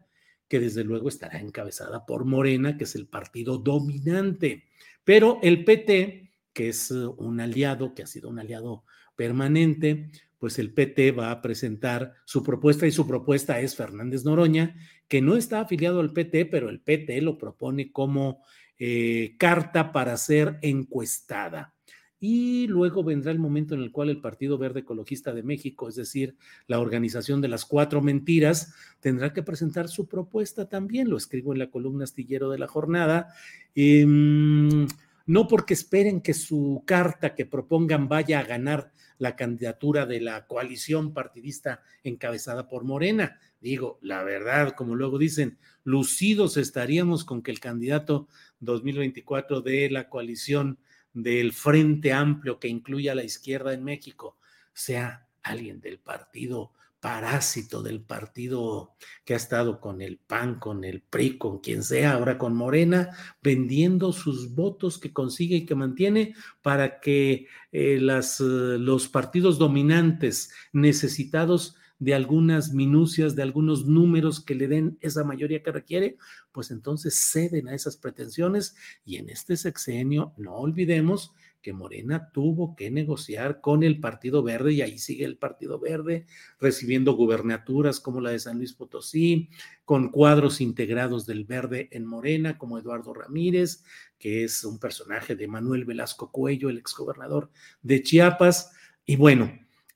que 0.50 0.58
desde 0.58 0.82
luego 0.82 1.08
estará 1.08 1.38
encabezada 1.38 2.04
por 2.04 2.24
Morena, 2.24 2.76
que 2.76 2.82
es 2.82 2.96
el 2.96 3.06
partido 3.06 3.58
dominante. 3.58 4.64
Pero 5.04 5.38
el 5.42 5.64
PT, 5.64 6.32
que 6.52 6.70
es 6.70 6.90
uh, 6.90 7.14
un 7.18 7.40
aliado, 7.40 7.94
que 7.94 8.02
ha 8.02 8.06
sido 8.08 8.28
un 8.28 8.40
aliado 8.40 8.82
permanente, 9.14 10.10
pues 10.38 10.58
el 10.58 10.74
PT 10.74 11.12
va 11.12 11.30
a 11.30 11.40
presentar 11.40 12.14
su 12.24 12.42
propuesta 12.42 12.84
y 12.88 12.90
su 12.90 13.06
propuesta 13.06 13.60
es 13.60 13.76
Fernández 13.76 14.24
Noroña, 14.24 14.74
que 15.06 15.22
no 15.22 15.36
está 15.36 15.60
afiliado 15.60 16.00
al 16.00 16.12
PT, 16.12 16.46
pero 16.46 16.68
el 16.68 16.80
PT 16.80 17.20
lo 17.22 17.38
propone 17.38 17.92
como 17.92 18.42
eh, 18.76 19.36
carta 19.38 19.92
para 19.92 20.16
ser 20.16 20.58
encuestada 20.62 21.74
y 22.20 22.66
luego 22.66 23.02
vendrá 23.02 23.32
el 23.32 23.38
momento 23.38 23.74
en 23.74 23.80
el 23.80 23.90
cual 23.90 24.10
el 24.10 24.20
Partido 24.20 24.58
Verde 24.58 24.80
Ecologista 24.80 25.32
de 25.32 25.42
México, 25.42 25.88
es 25.88 25.94
decir, 25.94 26.36
la 26.66 26.78
organización 26.78 27.40
de 27.40 27.48
las 27.48 27.64
cuatro 27.64 28.02
mentiras, 28.02 28.74
tendrá 29.00 29.32
que 29.32 29.42
presentar 29.42 29.88
su 29.88 30.06
propuesta 30.06 30.68
también, 30.68 31.08
lo 31.08 31.16
escribo 31.16 31.54
en 31.54 31.58
la 31.58 31.70
columna 31.70 32.04
astillero 32.04 32.50
de 32.50 32.58
la 32.58 32.68
jornada, 32.68 33.32
em, 33.74 34.86
no 35.24 35.48
porque 35.48 35.72
esperen 35.72 36.20
que 36.20 36.34
su 36.34 36.82
carta 36.84 37.34
que 37.34 37.46
propongan 37.46 38.08
vaya 38.08 38.40
a 38.40 38.44
ganar 38.44 38.92
la 39.16 39.36
candidatura 39.36 40.04
de 40.04 40.20
la 40.20 40.46
coalición 40.46 41.14
partidista 41.14 41.82
encabezada 42.04 42.68
por 42.68 42.84
Morena. 42.84 43.38
Digo, 43.60 43.98
la 44.02 44.22
verdad, 44.24 44.72
como 44.72 44.94
luego 44.94 45.18
dicen, 45.18 45.58
lucidos 45.84 46.56
estaríamos 46.56 47.24
con 47.24 47.42
que 47.42 47.50
el 47.50 47.60
candidato 47.60 48.28
2024 48.60 49.62
de 49.62 49.90
la 49.90 50.08
coalición 50.08 50.78
del 51.12 51.52
Frente 51.52 52.12
Amplio 52.12 52.58
que 52.58 52.68
incluya 52.68 53.12
a 53.12 53.16
la 53.16 53.24
izquierda 53.24 53.72
en 53.72 53.84
México 53.84 54.38
sea 54.72 55.26
alguien 55.42 55.80
del 55.80 55.98
partido 55.98 56.72
parásito 57.00 57.82
del 57.82 58.02
partido 58.02 58.94
que 59.24 59.32
ha 59.32 59.36
estado 59.38 59.80
con 59.80 60.02
el 60.02 60.18
PAN, 60.18 60.60
con 60.60 60.84
el 60.84 61.00
PRI, 61.00 61.38
con 61.38 61.58
quien 61.60 61.82
sea, 61.82 62.12
ahora 62.12 62.36
con 62.36 62.54
Morena, 62.54 63.10
vendiendo 63.42 64.12
sus 64.12 64.54
votos 64.54 64.98
que 64.98 65.12
consigue 65.12 65.56
y 65.56 65.66
que 65.66 65.74
mantiene 65.74 66.34
para 66.60 67.00
que 67.00 67.46
eh, 67.72 67.98
las, 68.00 68.40
eh, 68.40 68.44
los 68.44 69.08
partidos 69.08 69.58
dominantes 69.58 70.52
necesitados 70.72 71.76
de 72.00 72.14
algunas 72.14 72.72
minucias, 72.72 73.36
de 73.36 73.42
algunos 73.42 73.86
números 73.86 74.44
que 74.44 74.56
le 74.56 74.66
den 74.66 74.98
esa 75.00 75.22
mayoría 75.22 75.62
que 75.62 75.70
requiere, 75.70 76.16
pues 76.50 76.72
entonces 76.72 77.14
ceden 77.14 77.68
a 77.68 77.74
esas 77.74 77.96
pretensiones 77.96 78.74
y 79.04 79.16
en 79.16 79.28
este 79.28 79.56
sexenio 79.56 80.32
no 80.36 80.56
olvidemos 80.56 81.32
que 81.62 81.72
Morena 81.74 82.30
tuvo 82.32 82.74
que 82.74 82.90
negociar 82.90 83.60
con 83.60 83.82
el 83.82 84.00
Partido 84.00 84.42
Verde 84.42 84.72
y 84.72 84.82
ahí 84.82 84.98
sigue 84.98 85.26
el 85.26 85.36
Partido 85.36 85.78
Verde 85.78 86.26
recibiendo 86.58 87.12
gubernaturas 87.12 88.00
como 88.00 88.22
la 88.22 88.30
de 88.30 88.38
San 88.38 88.56
Luis 88.56 88.72
Potosí, 88.72 89.50
con 89.84 90.08
cuadros 90.08 90.62
integrados 90.62 91.26
del 91.26 91.44
Verde 91.44 91.88
en 91.92 92.06
Morena 92.06 92.56
como 92.56 92.78
Eduardo 92.78 93.12
Ramírez, 93.12 93.84
que 94.18 94.44
es 94.44 94.64
un 94.64 94.78
personaje 94.78 95.36
de 95.36 95.48
Manuel 95.48 95.84
Velasco 95.84 96.32
Cuello, 96.32 96.70
el 96.70 96.78
exgobernador 96.78 97.50
de 97.82 98.02
Chiapas. 98.02 98.72
Y 99.04 99.16
bueno, 99.16 99.52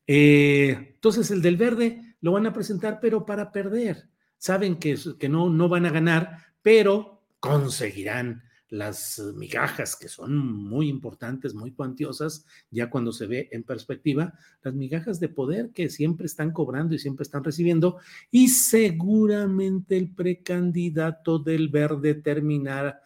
eh, 0.07 0.93
entonces 0.95 1.31
el 1.31 1.43
del 1.43 1.57
verde 1.57 2.17
lo 2.21 2.33
van 2.33 2.47
a 2.47 2.53
presentar, 2.53 2.99
pero 3.01 3.25
para 3.27 3.53
perder. 3.53 4.09
Saben 4.38 4.77
que, 4.77 4.99
que 5.19 5.29
no, 5.29 5.51
no 5.51 5.69
van 5.69 5.87
a 5.87 5.90
ganar, 5.90 6.38
pero 6.62 7.23
conseguirán 7.40 8.43
las 8.75 9.23
migajas 9.37 9.95
que 9.95 10.09
son 10.09 10.37
muy 10.37 10.88
importantes, 10.88 11.55
muy 11.55 11.73
cuantiosas, 11.73 12.45
ya 12.71 12.90
cuando 12.90 13.12
se 13.12 13.27
ve 13.27 13.49
en 13.53 13.62
perspectiva, 13.62 14.35
las 14.62 14.75
migajas 14.75 15.21
de 15.21 15.29
poder 15.29 15.71
que 15.71 15.88
siempre 15.88 16.27
están 16.27 16.51
cobrando 16.51 16.95
y 16.95 16.99
siempre 16.99 17.23
están 17.23 17.45
recibiendo, 17.45 17.99
y 18.33 18.49
seguramente 18.49 19.97
el 19.97 20.12
precandidato 20.12 21.38
del 21.38 21.69
verde 21.69 22.14
terminará 22.14 23.01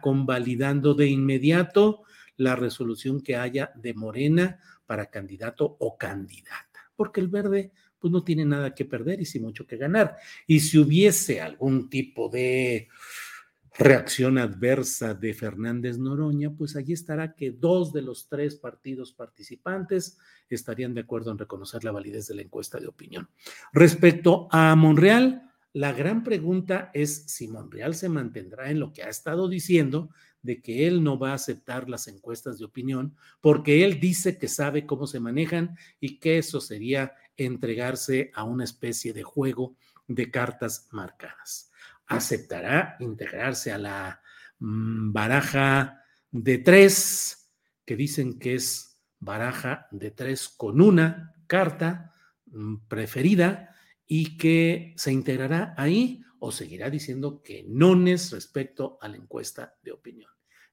convalidando 0.00 0.94
de 0.94 1.08
inmediato 1.08 2.02
la 2.36 2.54
resolución 2.54 3.20
que 3.20 3.34
haya 3.34 3.72
de 3.74 3.94
Morena 3.94 4.60
para 4.90 5.06
candidato 5.06 5.76
o 5.78 5.96
candidata, 5.96 6.90
porque 6.96 7.20
el 7.20 7.28
verde 7.28 7.70
pues 8.00 8.10
no 8.10 8.24
tiene 8.24 8.44
nada 8.44 8.74
que 8.74 8.84
perder 8.84 9.20
y 9.20 9.24
sin 9.24 9.42
mucho 9.42 9.64
que 9.64 9.76
ganar. 9.76 10.16
Y 10.48 10.58
si 10.58 10.78
hubiese 10.78 11.40
algún 11.40 11.88
tipo 11.88 12.28
de 12.28 12.88
reacción 13.78 14.36
adversa 14.36 15.14
de 15.14 15.32
Fernández 15.32 15.96
Noroña, 15.96 16.50
pues 16.50 16.74
allí 16.74 16.92
estará 16.92 17.36
que 17.36 17.52
dos 17.52 17.92
de 17.92 18.02
los 18.02 18.26
tres 18.26 18.56
partidos 18.56 19.12
participantes 19.12 20.18
estarían 20.48 20.92
de 20.92 21.02
acuerdo 21.02 21.30
en 21.30 21.38
reconocer 21.38 21.84
la 21.84 21.92
validez 21.92 22.26
de 22.26 22.34
la 22.34 22.42
encuesta 22.42 22.80
de 22.80 22.88
opinión. 22.88 23.28
Respecto 23.72 24.48
a 24.50 24.74
Monreal, 24.74 25.49
la 25.72 25.92
gran 25.92 26.24
pregunta 26.24 26.90
es 26.94 27.24
si 27.26 27.46
Monreal 27.46 27.94
se 27.94 28.08
mantendrá 28.08 28.70
en 28.70 28.80
lo 28.80 28.92
que 28.92 29.04
ha 29.04 29.08
estado 29.08 29.48
diciendo 29.48 30.10
de 30.42 30.60
que 30.60 30.88
él 30.88 31.04
no 31.04 31.18
va 31.18 31.30
a 31.30 31.34
aceptar 31.34 31.88
las 31.88 32.08
encuestas 32.08 32.58
de 32.58 32.64
opinión 32.64 33.14
porque 33.40 33.84
él 33.84 34.00
dice 34.00 34.38
que 34.38 34.48
sabe 34.48 34.86
cómo 34.86 35.06
se 35.06 35.20
manejan 35.20 35.76
y 36.00 36.18
que 36.18 36.38
eso 36.38 36.60
sería 36.60 37.12
entregarse 37.36 38.32
a 38.34 38.44
una 38.44 38.64
especie 38.64 39.12
de 39.12 39.22
juego 39.22 39.76
de 40.08 40.30
cartas 40.30 40.88
marcadas. 40.90 41.70
Aceptará 42.06 42.96
integrarse 42.98 43.70
a 43.70 43.78
la 43.78 44.22
mm, 44.58 45.12
baraja 45.12 46.02
de 46.32 46.58
tres, 46.58 47.50
que 47.84 47.94
dicen 47.96 48.38
que 48.38 48.54
es 48.54 49.00
baraja 49.20 49.86
de 49.92 50.10
tres 50.10 50.48
con 50.48 50.80
una 50.80 51.34
carta 51.46 52.12
mm, 52.46 52.88
preferida 52.88 53.70
y 54.12 54.36
que 54.36 54.92
se 54.96 55.12
integrará 55.12 55.72
ahí 55.76 56.24
o 56.40 56.50
seguirá 56.50 56.90
diciendo 56.90 57.42
que 57.44 57.64
no 57.68 57.94
es 58.08 58.32
respecto 58.32 58.98
a 59.00 59.06
la 59.06 59.16
encuesta 59.16 59.76
de 59.84 59.92
opinión. 59.92 60.28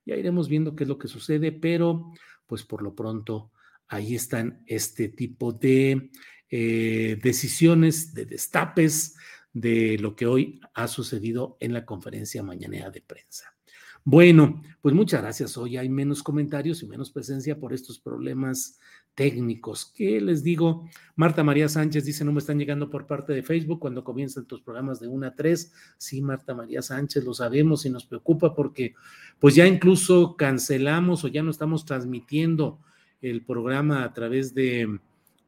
Ya 0.08 0.16
iremos 0.16 0.50
viendo 0.50 0.76
qué 0.76 0.86
es 0.86 0.88
lo 0.88 0.98
que 0.98 1.08
sucede, 1.08 1.52
pero 1.52 2.12
pues 2.48 2.64
por 2.64 2.82
lo 2.82 2.96
pronto 2.96 3.52
ahí 3.90 4.16
están 4.16 4.64
este 4.66 5.10
tipo 5.10 5.54
de 5.54 6.10
eh, 6.50 7.20
decisiones, 7.22 8.12
de 8.16 8.26
destapes 8.26 9.16
de 9.54 10.00
lo 10.00 10.16
que 10.16 10.26
hoy 10.26 10.60
ha 10.74 10.88
sucedido 10.88 11.58
en 11.60 11.74
la 11.74 11.86
conferencia 11.86 12.42
mañanera 12.42 12.90
de 12.90 13.02
prensa. 13.02 13.56
Bueno, 14.04 14.64
pues 14.82 14.96
muchas 14.96 15.22
gracias. 15.22 15.58
Hoy 15.58 15.78
hay 15.78 15.90
menos 15.90 16.24
comentarios 16.24 16.82
y 16.82 16.88
menos 16.88 17.12
presencia 17.12 17.60
por 17.60 17.72
estos 17.72 18.00
problemas 18.00 18.80
técnicos. 19.18 19.92
¿Qué 19.96 20.22
les 20.22 20.44
digo? 20.44 20.88
Marta 21.16 21.44
María 21.44 21.68
Sánchez 21.68 22.06
dice, 22.06 22.24
no 22.24 22.32
me 22.32 22.38
están 22.38 22.60
llegando 22.60 22.88
por 22.88 23.08
parte 23.08 23.34
de 23.34 23.42
Facebook 23.42 23.80
cuando 23.80 24.04
comienzan 24.04 24.46
tus 24.46 24.62
programas 24.62 25.00
de 25.00 25.08
1 25.08 25.26
a 25.26 25.34
3. 25.34 25.74
Sí, 25.98 26.22
Marta 26.22 26.54
María 26.54 26.84
Sánchez, 26.84 27.26
lo 27.26 27.34
sabemos 27.34 27.84
y 27.88 27.90
nos 27.90 28.06
preocupa 28.06 28.54
porque 28.54 28.94
pues 29.40 29.56
ya 29.56 29.66
incluso 29.66 30.38
cancelamos 30.38 31.24
o 31.24 31.30
ya 31.30 31.42
no 31.42 31.50
estamos 31.50 31.84
transmitiendo 31.84 32.80
el 33.20 33.44
programa 33.44 34.04
a 34.04 34.14
través 34.14 34.54
de, 34.54 35.00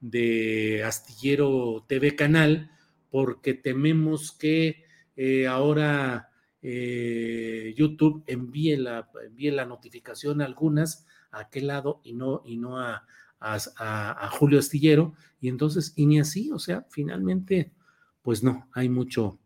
de 0.01 0.83
Astillero 0.83 1.85
TV 1.87 2.15
Canal 2.15 2.71
porque 3.11 3.53
tememos 3.53 4.31
que 4.31 4.83
eh, 5.15 5.45
ahora 5.45 6.31
eh, 6.63 7.75
YouTube 7.77 8.23
envíe 8.25 8.77
la, 8.77 9.07
envíe 9.23 9.51
la 9.51 9.67
notificación 9.67 10.41
a 10.41 10.45
algunas 10.45 11.05
a 11.29 11.41
aquel 11.41 11.67
lado 11.67 12.01
y 12.03 12.13
no, 12.13 12.41
y 12.43 12.57
no 12.57 12.79
a, 12.79 13.05
a, 13.39 14.29
Julio 14.31 14.59
Astillero, 14.59 15.13
y 15.39 15.47
entonces, 15.49 15.93
y 15.95 16.05
ni 16.05 16.19
así, 16.19 16.51
o 16.51 16.59
sea, 16.59 16.85
finalmente, 16.89 17.71
pues 18.21 18.43
no, 18.43 18.67
hay 18.73 18.89
mucho, 18.89 19.39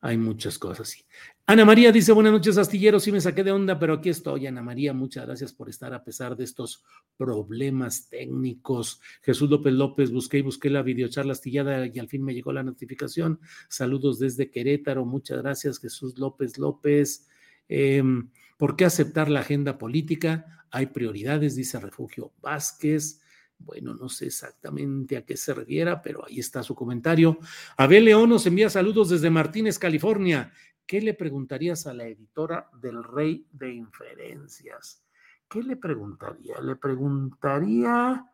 hay 0.00 0.16
muchas 0.16 0.58
cosas 0.58 0.88
así. 0.88 1.04
Ana 1.44 1.64
María 1.64 1.90
dice, 1.90 2.12
buenas 2.12 2.32
noches, 2.32 2.56
Astillero, 2.56 3.00
sí 3.00 3.10
me 3.10 3.20
saqué 3.20 3.42
de 3.42 3.50
onda, 3.50 3.78
pero 3.78 3.94
aquí 3.94 4.08
estoy. 4.08 4.46
Ana 4.46 4.62
María, 4.62 4.92
muchas 4.92 5.26
gracias 5.26 5.52
por 5.52 5.68
estar 5.68 5.92
a 5.92 6.04
pesar 6.04 6.36
de 6.36 6.44
estos 6.44 6.84
problemas 7.16 8.08
técnicos. 8.08 9.00
Jesús 9.22 9.50
López 9.50 9.72
López, 9.72 10.12
busqué 10.12 10.38
y 10.38 10.42
busqué 10.42 10.70
la 10.70 10.82
videocharla 10.82 11.32
astillada 11.32 11.86
y 11.86 11.98
al 11.98 12.08
fin 12.08 12.22
me 12.22 12.32
llegó 12.32 12.52
la 12.52 12.62
notificación. 12.62 13.40
Saludos 13.68 14.20
desde 14.20 14.50
Querétaro, 14.52 15.04
muchas 15.04 15.42
gracias, 15.42 15.80
Jesús 15.80 16.16
López 16.16 16.58
López. 16.58 17.28
Em, 17.68 18.30
¿Por 18.56 18.76
qué 18.76 18.84
aceptar 18.84 19.28
la 19.28 19.40
agenda 19.40 19.78
política? 19.78 20.64
Hay 20.70 20.86
prioridades, 20.86 21.56
dice 21.56 21.80
Refugio 21.80 22.32
Vázquez. 22.40 23.21
Bueno, 23.58 23.94
no 23.94 24.08
sé 24.08 24.26
exactamente 24.26 25.16
a 25.16 25.24
qué 25.24 25.36
se 25.36 25.54
refiera, 25.54 26.02
pero 26.02 26.26
ahí 26.26 26.40
está 26.40 26.62
su 26.62 26.74
comentario. 26.74 27.38
Abel 27.76 28.04
León 28.04 28.30
nos 28.30 28.46
envía 28.46 28.68
saludos 28.68 29.10
desde 29.10 29.30
Martínez, 29.30 29.78
California. 29.78 30.52
¿Qué 30.86 31.00
le 31.00 31.14
preguntarías 31.14 31.86
a 31.86 31.94
la 31.94 32.06
editora 32.06 32.68
del 32.80 33.04
Rey 33.04 33.46
de 33.52 33.72
Inferencias? 33.72 35.04
¿Qué 35.48 35.62
le 35.62 35.76
preguntaría? 35.76 36.60
Le 36.60 36.76
preguntaría 36.76 38.24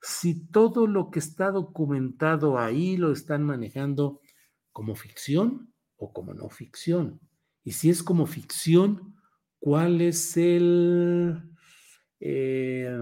si 0.00 0.46
todo 0.46 0.86
lo 0.86 1.10
que 1.10 1.18
está 1.18 1.50
documentado 1.50 2.58
ahí 2.58 2.96
lo 2.96 3.12
están 3.12 3.42
manejando 3.42 4.20
como 4.72 4.94
ficción 4.94 5.72
o 5.96 6.12
como 6.12 6.32
no 6.32 6.48
ficción. 6.48 7.20
Y 7.64 7.72
si 7.72 7.90
es 7.90 8.02
como 8.02 8.26
ficción, 8.26 9.14
¿cuál 9.58 10.00
es 10.00 10.36
el... 10.36 11.42
Eh, 12.18 12.98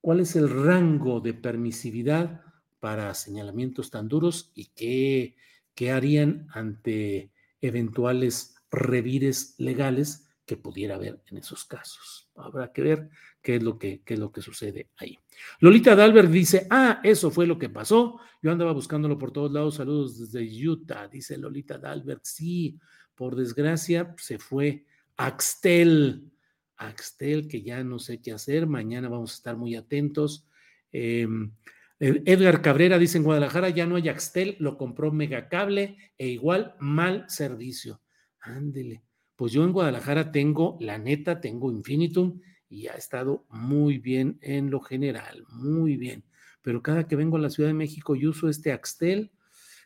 cuál 0.00 0.20
es 0.20 0.36
el 0.36 0.48
rango 0.48 1.20
de 1.20 1.34
permisividad 1.34 2.42
para 2.80 3.14
señalamientos 3.14 3.90
tan 3.90 4.08
duros 4.08 4.50
y 4.54 4.66
qué, 4.66 5.36
qué 5.74 5.92
harían 5.92 6.46
ante 6.52 7.30
eventuales 7.60 8.56
revires 8.70 9.54
legales 9.58 10.26
que 10.46 10.56
pudiera 10.56 10.96
haber 10.96 11.22
en 11.26 11.38
esos 11.38 11.64
casos. 11.64 12.28
Habrá 12.34 12.72
que 12.72 12.82
ver 12.82 13.10
qué 13.40 13.56
es 13.56 13.62
lo 13.62 13.78
que, 13.78 14.02
qué 14.02 14.14
es 14.14 14.20
lo 14.20 14.32
que 14.32 14.42
sucede 14.42 14.88
ahí. 14.96 15.18
Lolita 15.60 15.94
Dalbert 15.94 16.30
dice, 16.30 16.66
ah, 16.70 17.00
eso 17.04 17.30
fue 17.30 17.46
lo 17.46 17.58
que 17.58 17.68
pasó. 17.68 18.18
Yo 18.42 18.50
andaba 18.50 18.72
buscándolo 18.72 19.16
por 19.18 19.30
todos 19.30 19.52
lados. 19.52 19.76
Saludos 19.76 20.18
desde 20.18 20.68
Utah, 20.68 21.06
dice 21.06 21.38
Lolita 21.38 21.78
Dalbert. 21.78 22.24
Sí, 22.24 22.80
por 23.14 23.36
desgracia 23.36 24.14
se 24.18 24.38
fue 24.38 24.86
Axtel. 25.16 26.32
Axtel, 26.80 27.46
que 27.46 27.62
ya 27.62 27.84
no 27.84 27.98
sé 27.98 28.20
qué 28.20 28.32
hacer, 28.32 28.66
mañana 28.66 29.08
vamos 29.08 29.32
a 29.32 29.34
estar 29.34 29.56
muy 29.56 29.76
atentos. 29.76 30.46
Em, 30.90 31.52
Edgar 31.98 32.62
Cabrera 32.62 32.98
dice 32.98 33.18
en 33.18 33.24
Guadalajara 33.24 33.68
ya 33.68 33.86
no 33.86 33.96
hay 33.96 34.08
Axtel, 34.08 34.56
lo 34.58 34.78
compró 34.78 35.12
Megacable 35.12 35.98
e 36.16 36.28
igual 36.28 36.74
mal 36.80 37.26
servicio. 37.28 38.00
Ándele. 38.40 39.02
Pues 39.36 39.52
yo 39.52 39.64
en 39.64 39.72
Guadalajara 39.72 40.32
tengo, 40.32 40.78
la 40.80 40.98
neta, 40.98 41.40
tengo 41.40 41.70
Infinitum 41.70 42.40
y 42.68 42.86
ha 42.86 42.94
estado 42.94 43.46
muy 43.50 43.98
bien 43.98 44.38
en 44.40 44.70
lo 44.70 44.80
general, 44.80 45.44
muy 45.50 45.96
bien. 45.96 46.24
Pero 46.62 46.82
cada 46.82 47.06
que 47.06 47.16
vengo 47.16 47.36
a 47.36 47.40
la 47.40 47.50
Ciudad 47.50 47.68
de 47.68 47.74
México 47.74 48.16
y 48.16 48.26
uso 48.26 48.48
este 48.48 48.72
Axtel, 48.72 49.30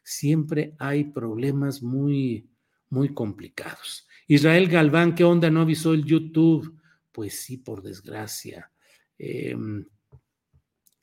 siempre 0.04 0.74
hay 0.78 1.04
problemas 1.04 1.82
muy, 1.82 2.48
muy 2.90 3.12
complicados. 3.12 4.06
Israel 4.26 4.68
Galván, 4.68 5.14
¿qué 5.14 5.24
onda? 5.24 5.50
No 5.50 5.62
avisó 5.62 5.94
el 5.94 6.04
YouTube. 6.04 6.78
Pues 7.14 7.42
sí, 7.42 7.58
por 7.58 7.80
desgracia. 7.80 8.72
Em, 9.16 9.86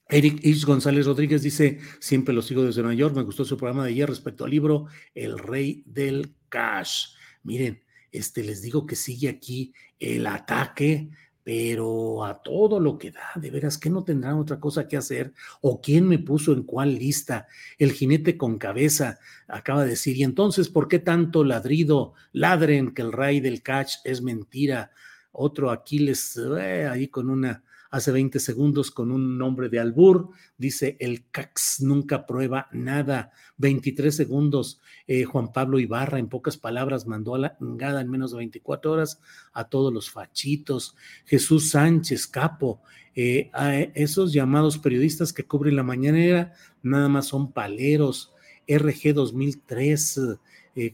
Eric 0.10 0.43
Ish 0.43 0.65
González 0.65 1.06
Rodríguez 1.06 1.41
dice, 1.41 1.80
siempre 2.02 2.34
lo 2.34 2.41
sigo 2.41 2.65
desde 2.65 2.82
Nueva 2.82 2.95
York, 2.95 3.15
me 3.15 3.24
gustó 3.24 3.45
su 3.45 3.56
programa 3.56 3.86
de 3.86 3.91
ayer 3.91 4.10
respecto 4.10 4.43
al 4.43 4.52
libro 4.52 4.88
El 5.15 5.39
Rey 5.39 5.84
del 5.86 6.36
Cash. 6.50 7.13
Miren, 7.43 7.82
este, 8.12 8.43
les 8.43 8.62
digo 8.62 8.86
que 8.86 8.97
sigue 8.97 9.30
aquí 9.30 9.74
el 10.00 10.28
ataque, 10.28 11.12
pero 11.43 12.26
a 12.26 12.41
todo 12.43 12.82
lo 12.82 12.97
que 12.97 13.12
da, 13.12 13.32
de 13.36 13.50
veras 13.50 13.78
que 13.78 13.89
no 13.89 14.04
tendrán 14.04 14.36
otra 14.36 14.60
cosa 14.60 14.89
que 14.89 14.97
hacer, 14.97 15.32
o 15.62 15.80
quién 15.80 16.10
me 16.10 16.19
puso 16.19 16.52
en 16.52 16.63
cuál 16.63 16.95
lista. 16.95 17.47
El 17.78 17.93
jinete 17.93 18.36
con 18.36 18.58
cabeza 18.58 19.17
acaba 19.47 19.86
de 19.86 19.91
decir, 19.91 20.17
y 20.17 20.24
entonces, 20.24 20.67
¿por 20.67 20.89
qué 20.89 21.00
tanto 21.00 21.45
ladrido? 21.45 22.15
Ladren 22.34 22.93
que 22.93 23.02
el 23.02 23.13
rey 23.13 23.39
del 23.39 23.63
catch 23.63 23.93
es 24.04 24.21
mentira 24.21 24.91
otro 25.32 25.72
Aquiles 25.72 26.38
eh, 26.38 26.88
ahí 26.88 27.08
con 27.08 27.30
una, 27.30 27.63
hace 27.89 28.12
20 28.12 28.39
segundos 28.39 28.91
con 28.91 29.12
un 29.12 29.38
nombre 29.38 29.70
de 29.70 29.80
albur, 29.80 30.30
dice 30.58 30.98
el 31.00 31.30
CAX 31.30 31.82
nunca 31.82 32.26
prueba 32.26 32.67
nada, 32.72 33.32
23 33.58 34.15
segundos, 34.15 34.82
eh, 35.08 35.24
Juan 35.24 35.52
Pablo 35.52 35.80
Ibarra 35.80 36.20
en 36.20 36.28
pocas 36.28 36.58
palabras 36.58 37.08
mandó 37.08 37.36
a 37.36 37.39
la 37.39 37.58
engada 37.62 38.02
en 38.02 38.10
menos 38.10 38.32
de 38.32 38.38
24 38.38 38.91
horas 38.91 39.20
a 39.54 39.65
todos 39.65 39.94
los 39.94 40.10
fachitos, 40.10 40.96
Jesús 41.26 41.70
Sánchez 41.72 42.28
Capo, 42.28 42.82
eh, 43.13 43.50
a 43.54 43.76
esos 43.78 44.32
llamados 44.32 44.78
periodistas 44.78 45.34
que 45.34 45.44
cubren 45.44 45.76
la 45.76 45.84
mañanera 45.84 46.54
nada 46.82 47.10
más 47.10 47.28
son 47.28 47.52
paleros, 47.52 48.34
RG 48.67 49.13
2003, 49.13 50.20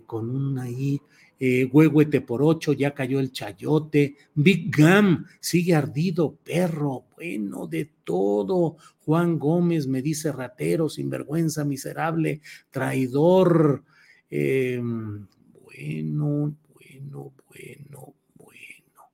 con 0.07 0.31
un 0.31 0.57
ahí 0.57 0.99
eh, 1.39 1.65
Huehuete 1.71 2.21
por 2.21 2.41
ocho, 2.41 2.73
ya 2.73 2.93
cayó 2.93 3.19
el 3.19 3.31
chayote, 3.31 4.17
Big 4.33 4.75
Gam, 4.75 5.25
sigue 5.39 5.75
ardido, 5.75 6.35
perro, 6.43 7.05
bueno, 7.15 7.67
de 7.67 7.91
todo. 8.03 8.77
Juan 9.05 9.37
Gómez 9.37 9.87
me 9.87 10.01
dice 10.01 10.31
ratero, 10.31 10.89
sinvergüenza, 10.89 11.63
miserable, 11.63 12.41
traidor. 12.71 13.83
Em, 14.29 15.27
bueno, 15.63 16.55
bueno, 16.73 17.33
bueno, 17.47 18.15
bueno. 18.35 19.11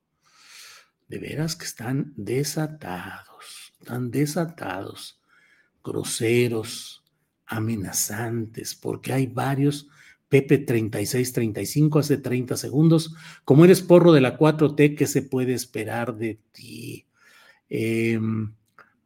de 1.08 1.18
veras 1.20 1.56
que 1.56 1.66
están 1.66 2.14
desatados, 2.16 3.74
están 3.80 4.10
desatados, 4.12 5.20
groseros, 5.84 7.04
amenazantes, 7.46 8.76
porque 8.76 9.14
hay 9.14 9.28
varios. 9.28 9.88
Pepe 10.34 10.58
3635 10.58 12.00
hace 12.00 12.18
30 12.18 12.58
segundos. 12.58 13.14
Como 13.46 13.66
eres 13.66 13.84
porro 13.84 14.12
de 14.14 14.20
la 14.20 14.36
4T, 14.36 14.98
¿qué 14.98 15.06
se 15.06 15.22
puede 15.22 15.54
esperar 15.54 16.16
de 16.16 16.40
ti? 16.52 17.06
Em, 17.70 18.52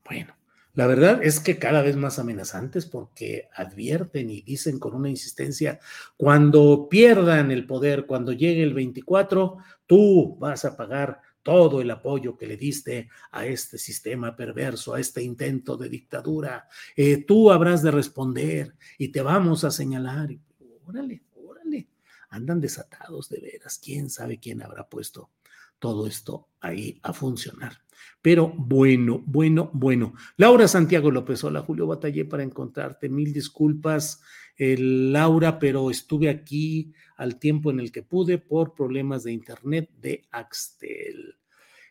bueno, 0.05 0.37
la 0.73 0.87
verdad 0.87 1.19
es 1.21 1.41
que 1.41 1.59
cada 1.59 1.81
vez 1.81 1.97
más 1.97 2.17
amenazantes 2.17 2.85
porque 2.85 3.49
advierten 3.53 4.29
y 4.29 4.41
dicen 4.41 4.79
con 4.79 4.95
una 4.95 5.09
insistencia, 5.09 5.81
cuando 6.15 6.87
pierdan 6.89 7.51
el 7.51 7.67
poder, 7.67 8.05
cuando 8.05 8.31
llegue 8.31 8.63
el 8.63 8.73
24, 8.73 9.57
tú 9.85 10.37
vas 10.39 10.63
a 10.63 10.77
pagar 10.77 11.19
todo 11.43 11.81
el 11.81 11.91
apoyo 11.91 12.37
que 12.37 12.47
le 12.47 12.55
diste 12.55 13.09
a 13.31 13.45
este 13.45 13.77
sistema 13.77 14.33
perverso, 14.33 14.93
a 14.93 15.01
este 15.01 15.23
intento 15.23 15.75
de 15.75 15.89
dictadura. 15.89 16.69
Eh, 16.95 17.25
tú 17.25 17.51
habrás 17.51 17.83
de 17.83 17.91
responder 17.91 18.75
y 18.97 19.09
te 19.09 19.21
vamos 19.21 19.65
a 19.65 19.71
señalar. 19.71 20.29
Órale, 20.87 21.21
órale, 21.35 21.89
andan 22.29 22.61
desatados 22.61 23.27
de 23.27 23.41
veras. 23.41 23.77
¿Quién 23.83 24.09
sabe 24.09 24.39
quién 24.39 24.61
habrá 24.61 24.87
puesto 24.87 25.31
todo 25.79 26.07
esto 26.07 26.47
ahí 26.61 26.97
a 27.03 27.11
funcionar? 27.11 27.73
Pero 28.21 28.53
bueno, 28.55 29.21
bueno, 29.25 29.69
bueno. 29.73 30.13
Laura 30.37 30.65
Santiago 30.65 31.11
López, 31.11 31.43
hola 31.43 31.61
Julio, 31.61 31.87
batallé 31.87 32.23
para 32.23 32.43
encontrarte. 32.43 33.09
Mil 33.09 33.33
disculpas, 33.33 34.21
Laura, 34.57 35.59
pero 35.59 35.91
estuve 35.91 36.29
aquí 36.29 36.93
al 37.17 37.37
tiempo 37.37 37.69
en 37.69 37.81
el 37.81 37.91
que 37.91 38.03
pude 38.03 38.37
por 38.37 38.73
problemas 38.73 39.25
de 39.25 39.33
internet 39.33 39.89
de 39.99 40.25
Axtel. 40.31 41.35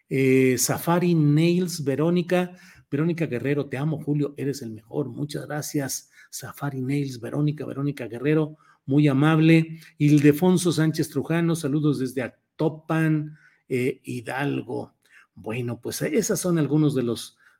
Eh, 0.08 0.56
Safari 0.56 1.14
Nails, 1.14 1.84
Verónica. 1.84 2.56
Verónica 2.90 3.26
Guerrero, 3.26 3.66
te 3.66 3.76
amo, 3.76 4.00
Julio, 4.02 4.32
eres 4.38 4.62
el 4.62 4.70
mejor. 4.70 5.08
Muchas 5.08 5.46
gracias. 5.46 6.10
Safari 6.30 6.80
Nails, 6.80 7.20
Verónica, 7.20 7.66
Verónica 7.66 8.06
Guerrero, 8.06 8.56
muy 8.86 9.08
amable. 9.08 9.80
Ildefonso 9.98 10.72
Sánchez 10.72 11.10
Trujano, 11.10 11.54
saludos 11.54 11.98
desde 11.98 12.22
Actopan, 12.22 13.36
eh, 13.68 14.00
Hidalgo. 14.04 14.94
Bueno, 15.34 15.80
pues 15.80 16.00
esas 16.02 16.40
son 16.40 16.58
algunos 16.58 16.94
de 16.94 17.02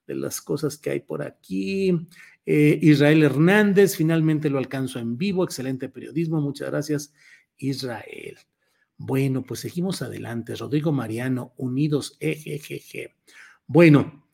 de 0.06 0.14
las 0.14 0.40
cosas 0.40 0.78
que 0.78 0.90
hay 0.90 1.00
por 1.00 1.22
aquí. 1.22 2.08
Eh, 2.46 2.78
Israel 2.80 3.24
Hernández, 3.24 3.96
finalmente 3.96 4.48
lo 4.48 4.58
alcanzo 4.58 5.00
en 5.00 5.18
vivo, 5.18 5.44
excelente 5.44 5.88
periodismo, 5.88 6.40
muchas 6.40 6.70
gracias, 6.70 7.12
Israel. 7.58 8.38
Bueno, 8.96 9.42
pues 9.42 9.60
seguimos 9.60 10.00
adelante. 10.00 10.54
Rodrigo 10.54 10.92
Mariano, 10.92 11.52
unidos, 11.56 12.16
ejejeje. 12.20 13.16
Bueno, 13.66 14.25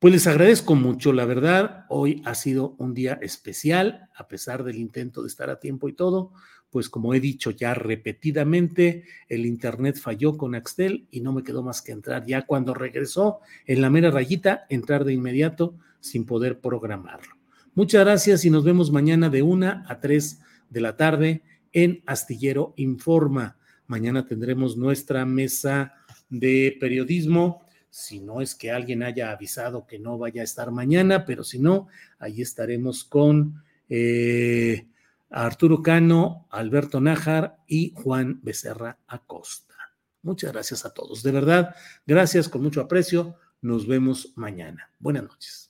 pues 0.00 0.14
les 0.14 0.26
agradezco 0.26 0.74
mucho, 0.74 1.12
la 1.12 1.26
verdad, 1.26 1.84
hoy 1.90 2.22
ha 2.24 2.34
sido 2.34 2.74
un 2.78 2.94
día 2.94 3.18
especial, 3.20 4.08
a 4.16 4.28
pesar 4.28 4.64
del 4.64 4.76
intento 4.76 5.20
de 5.20 5.28
estar 5.28 5.50
a 5.50 5.60
tiempo 5.60 5.90
y 5.90 5.92
todo, 5.92 6.32
pues 6.70 6.88
como 6.88 7.12
he 7.12 7.20
dicho 7.20 7.50
ya 7.50 7.74
repetidamente, 7.74 9.04
el 9.28 9.44
internet 9.44 9.98
falló 9.98 10.38
con 10.38 10.54
Axtel 10.54 11.06
y 11.10 11.20
no 11.20 11.34
me 11.34 11.42
quedó 11.42 11.62
más 11.62 11.82
que 11.82 11.92
entrar 11.92 12.24
ya 12.24 12.46
cuando 12.46 12.72
regresó 12.72 13.40
en 13.66 13.82
la 13.82 13.90
mera 13.90 14.10
rayita, 14.10 14.64
entrar 14.70 15.04
de 15.04 15.12
inmediato 15.12 15.76
sin 16.00 16.24
poder 16.24 16.60
programarlo. 16.60 17.36
Muchas 17.74 18.02
gracias 18.02 18.46
y 18.46 18.50
nos 18.50 18.64
vemos 18.64 18.90
mañana 18.90 19.28
de 19.28 19.42
una 19.42 19.84
a 19.86 20.00
tres 20.00 20.40
de 20.70 20.80
la 20.80 20.96
tarde 20.96 21.42
en 21.72 22.02
Astillero 22.06 22.72
Informa. 22.76 23.58
Mañana 23.86 24.24
tendremos 24.24 24.78
nuestra 24.78 25.26
mesa 25.26 25.92
de 26.30 26.76
periodismo. 26.80 27.66
Si 27.90 28.20
no 28.20 28.40
es 28.40 28.54
que 28.54 28.70
alguien 28.70 29.02
haya 29.02 29.32
avisado 29.32 29.86
que 29.86 29.98
no 29.98 30.16
vaya 30.16 30.42
a 30.42 30.44
estar 30.44 30.70
mañana, 30.70 31.26
pero 31.26 31.44
si 31.44 31.58
no, 31.58 31.88
ahí 32.18 32.40
estaremos 32.40 33.04
con 33.04 33.64
eh, 33.88 34.86
Arturo 35.28 35.82
Cano, 35.82 36.46
Alberto 36.50 37.00
Nájar 37.00 37.58
y 37.66 37.92
Juan 37.96 38.40
Becerra 38.42 38.98
Acosta. 39.06 39.74
Muchas 40.22 40.52
gracias 40.52 40.84
a 40.84 40.94
todos. 40.94 41.22
De 41.22 41.32
verdad, 41.32 41.74
gracias 42.06 42.48
con 42.48 42.62
mucho 42.62 42.80
aprecio. 42.80 43.36
Nos 43.62 43.86
vemos 43.86 44.32
mañana. 44.36 44.90
Buenas 44.98 45.24
noches. 45.24 45.69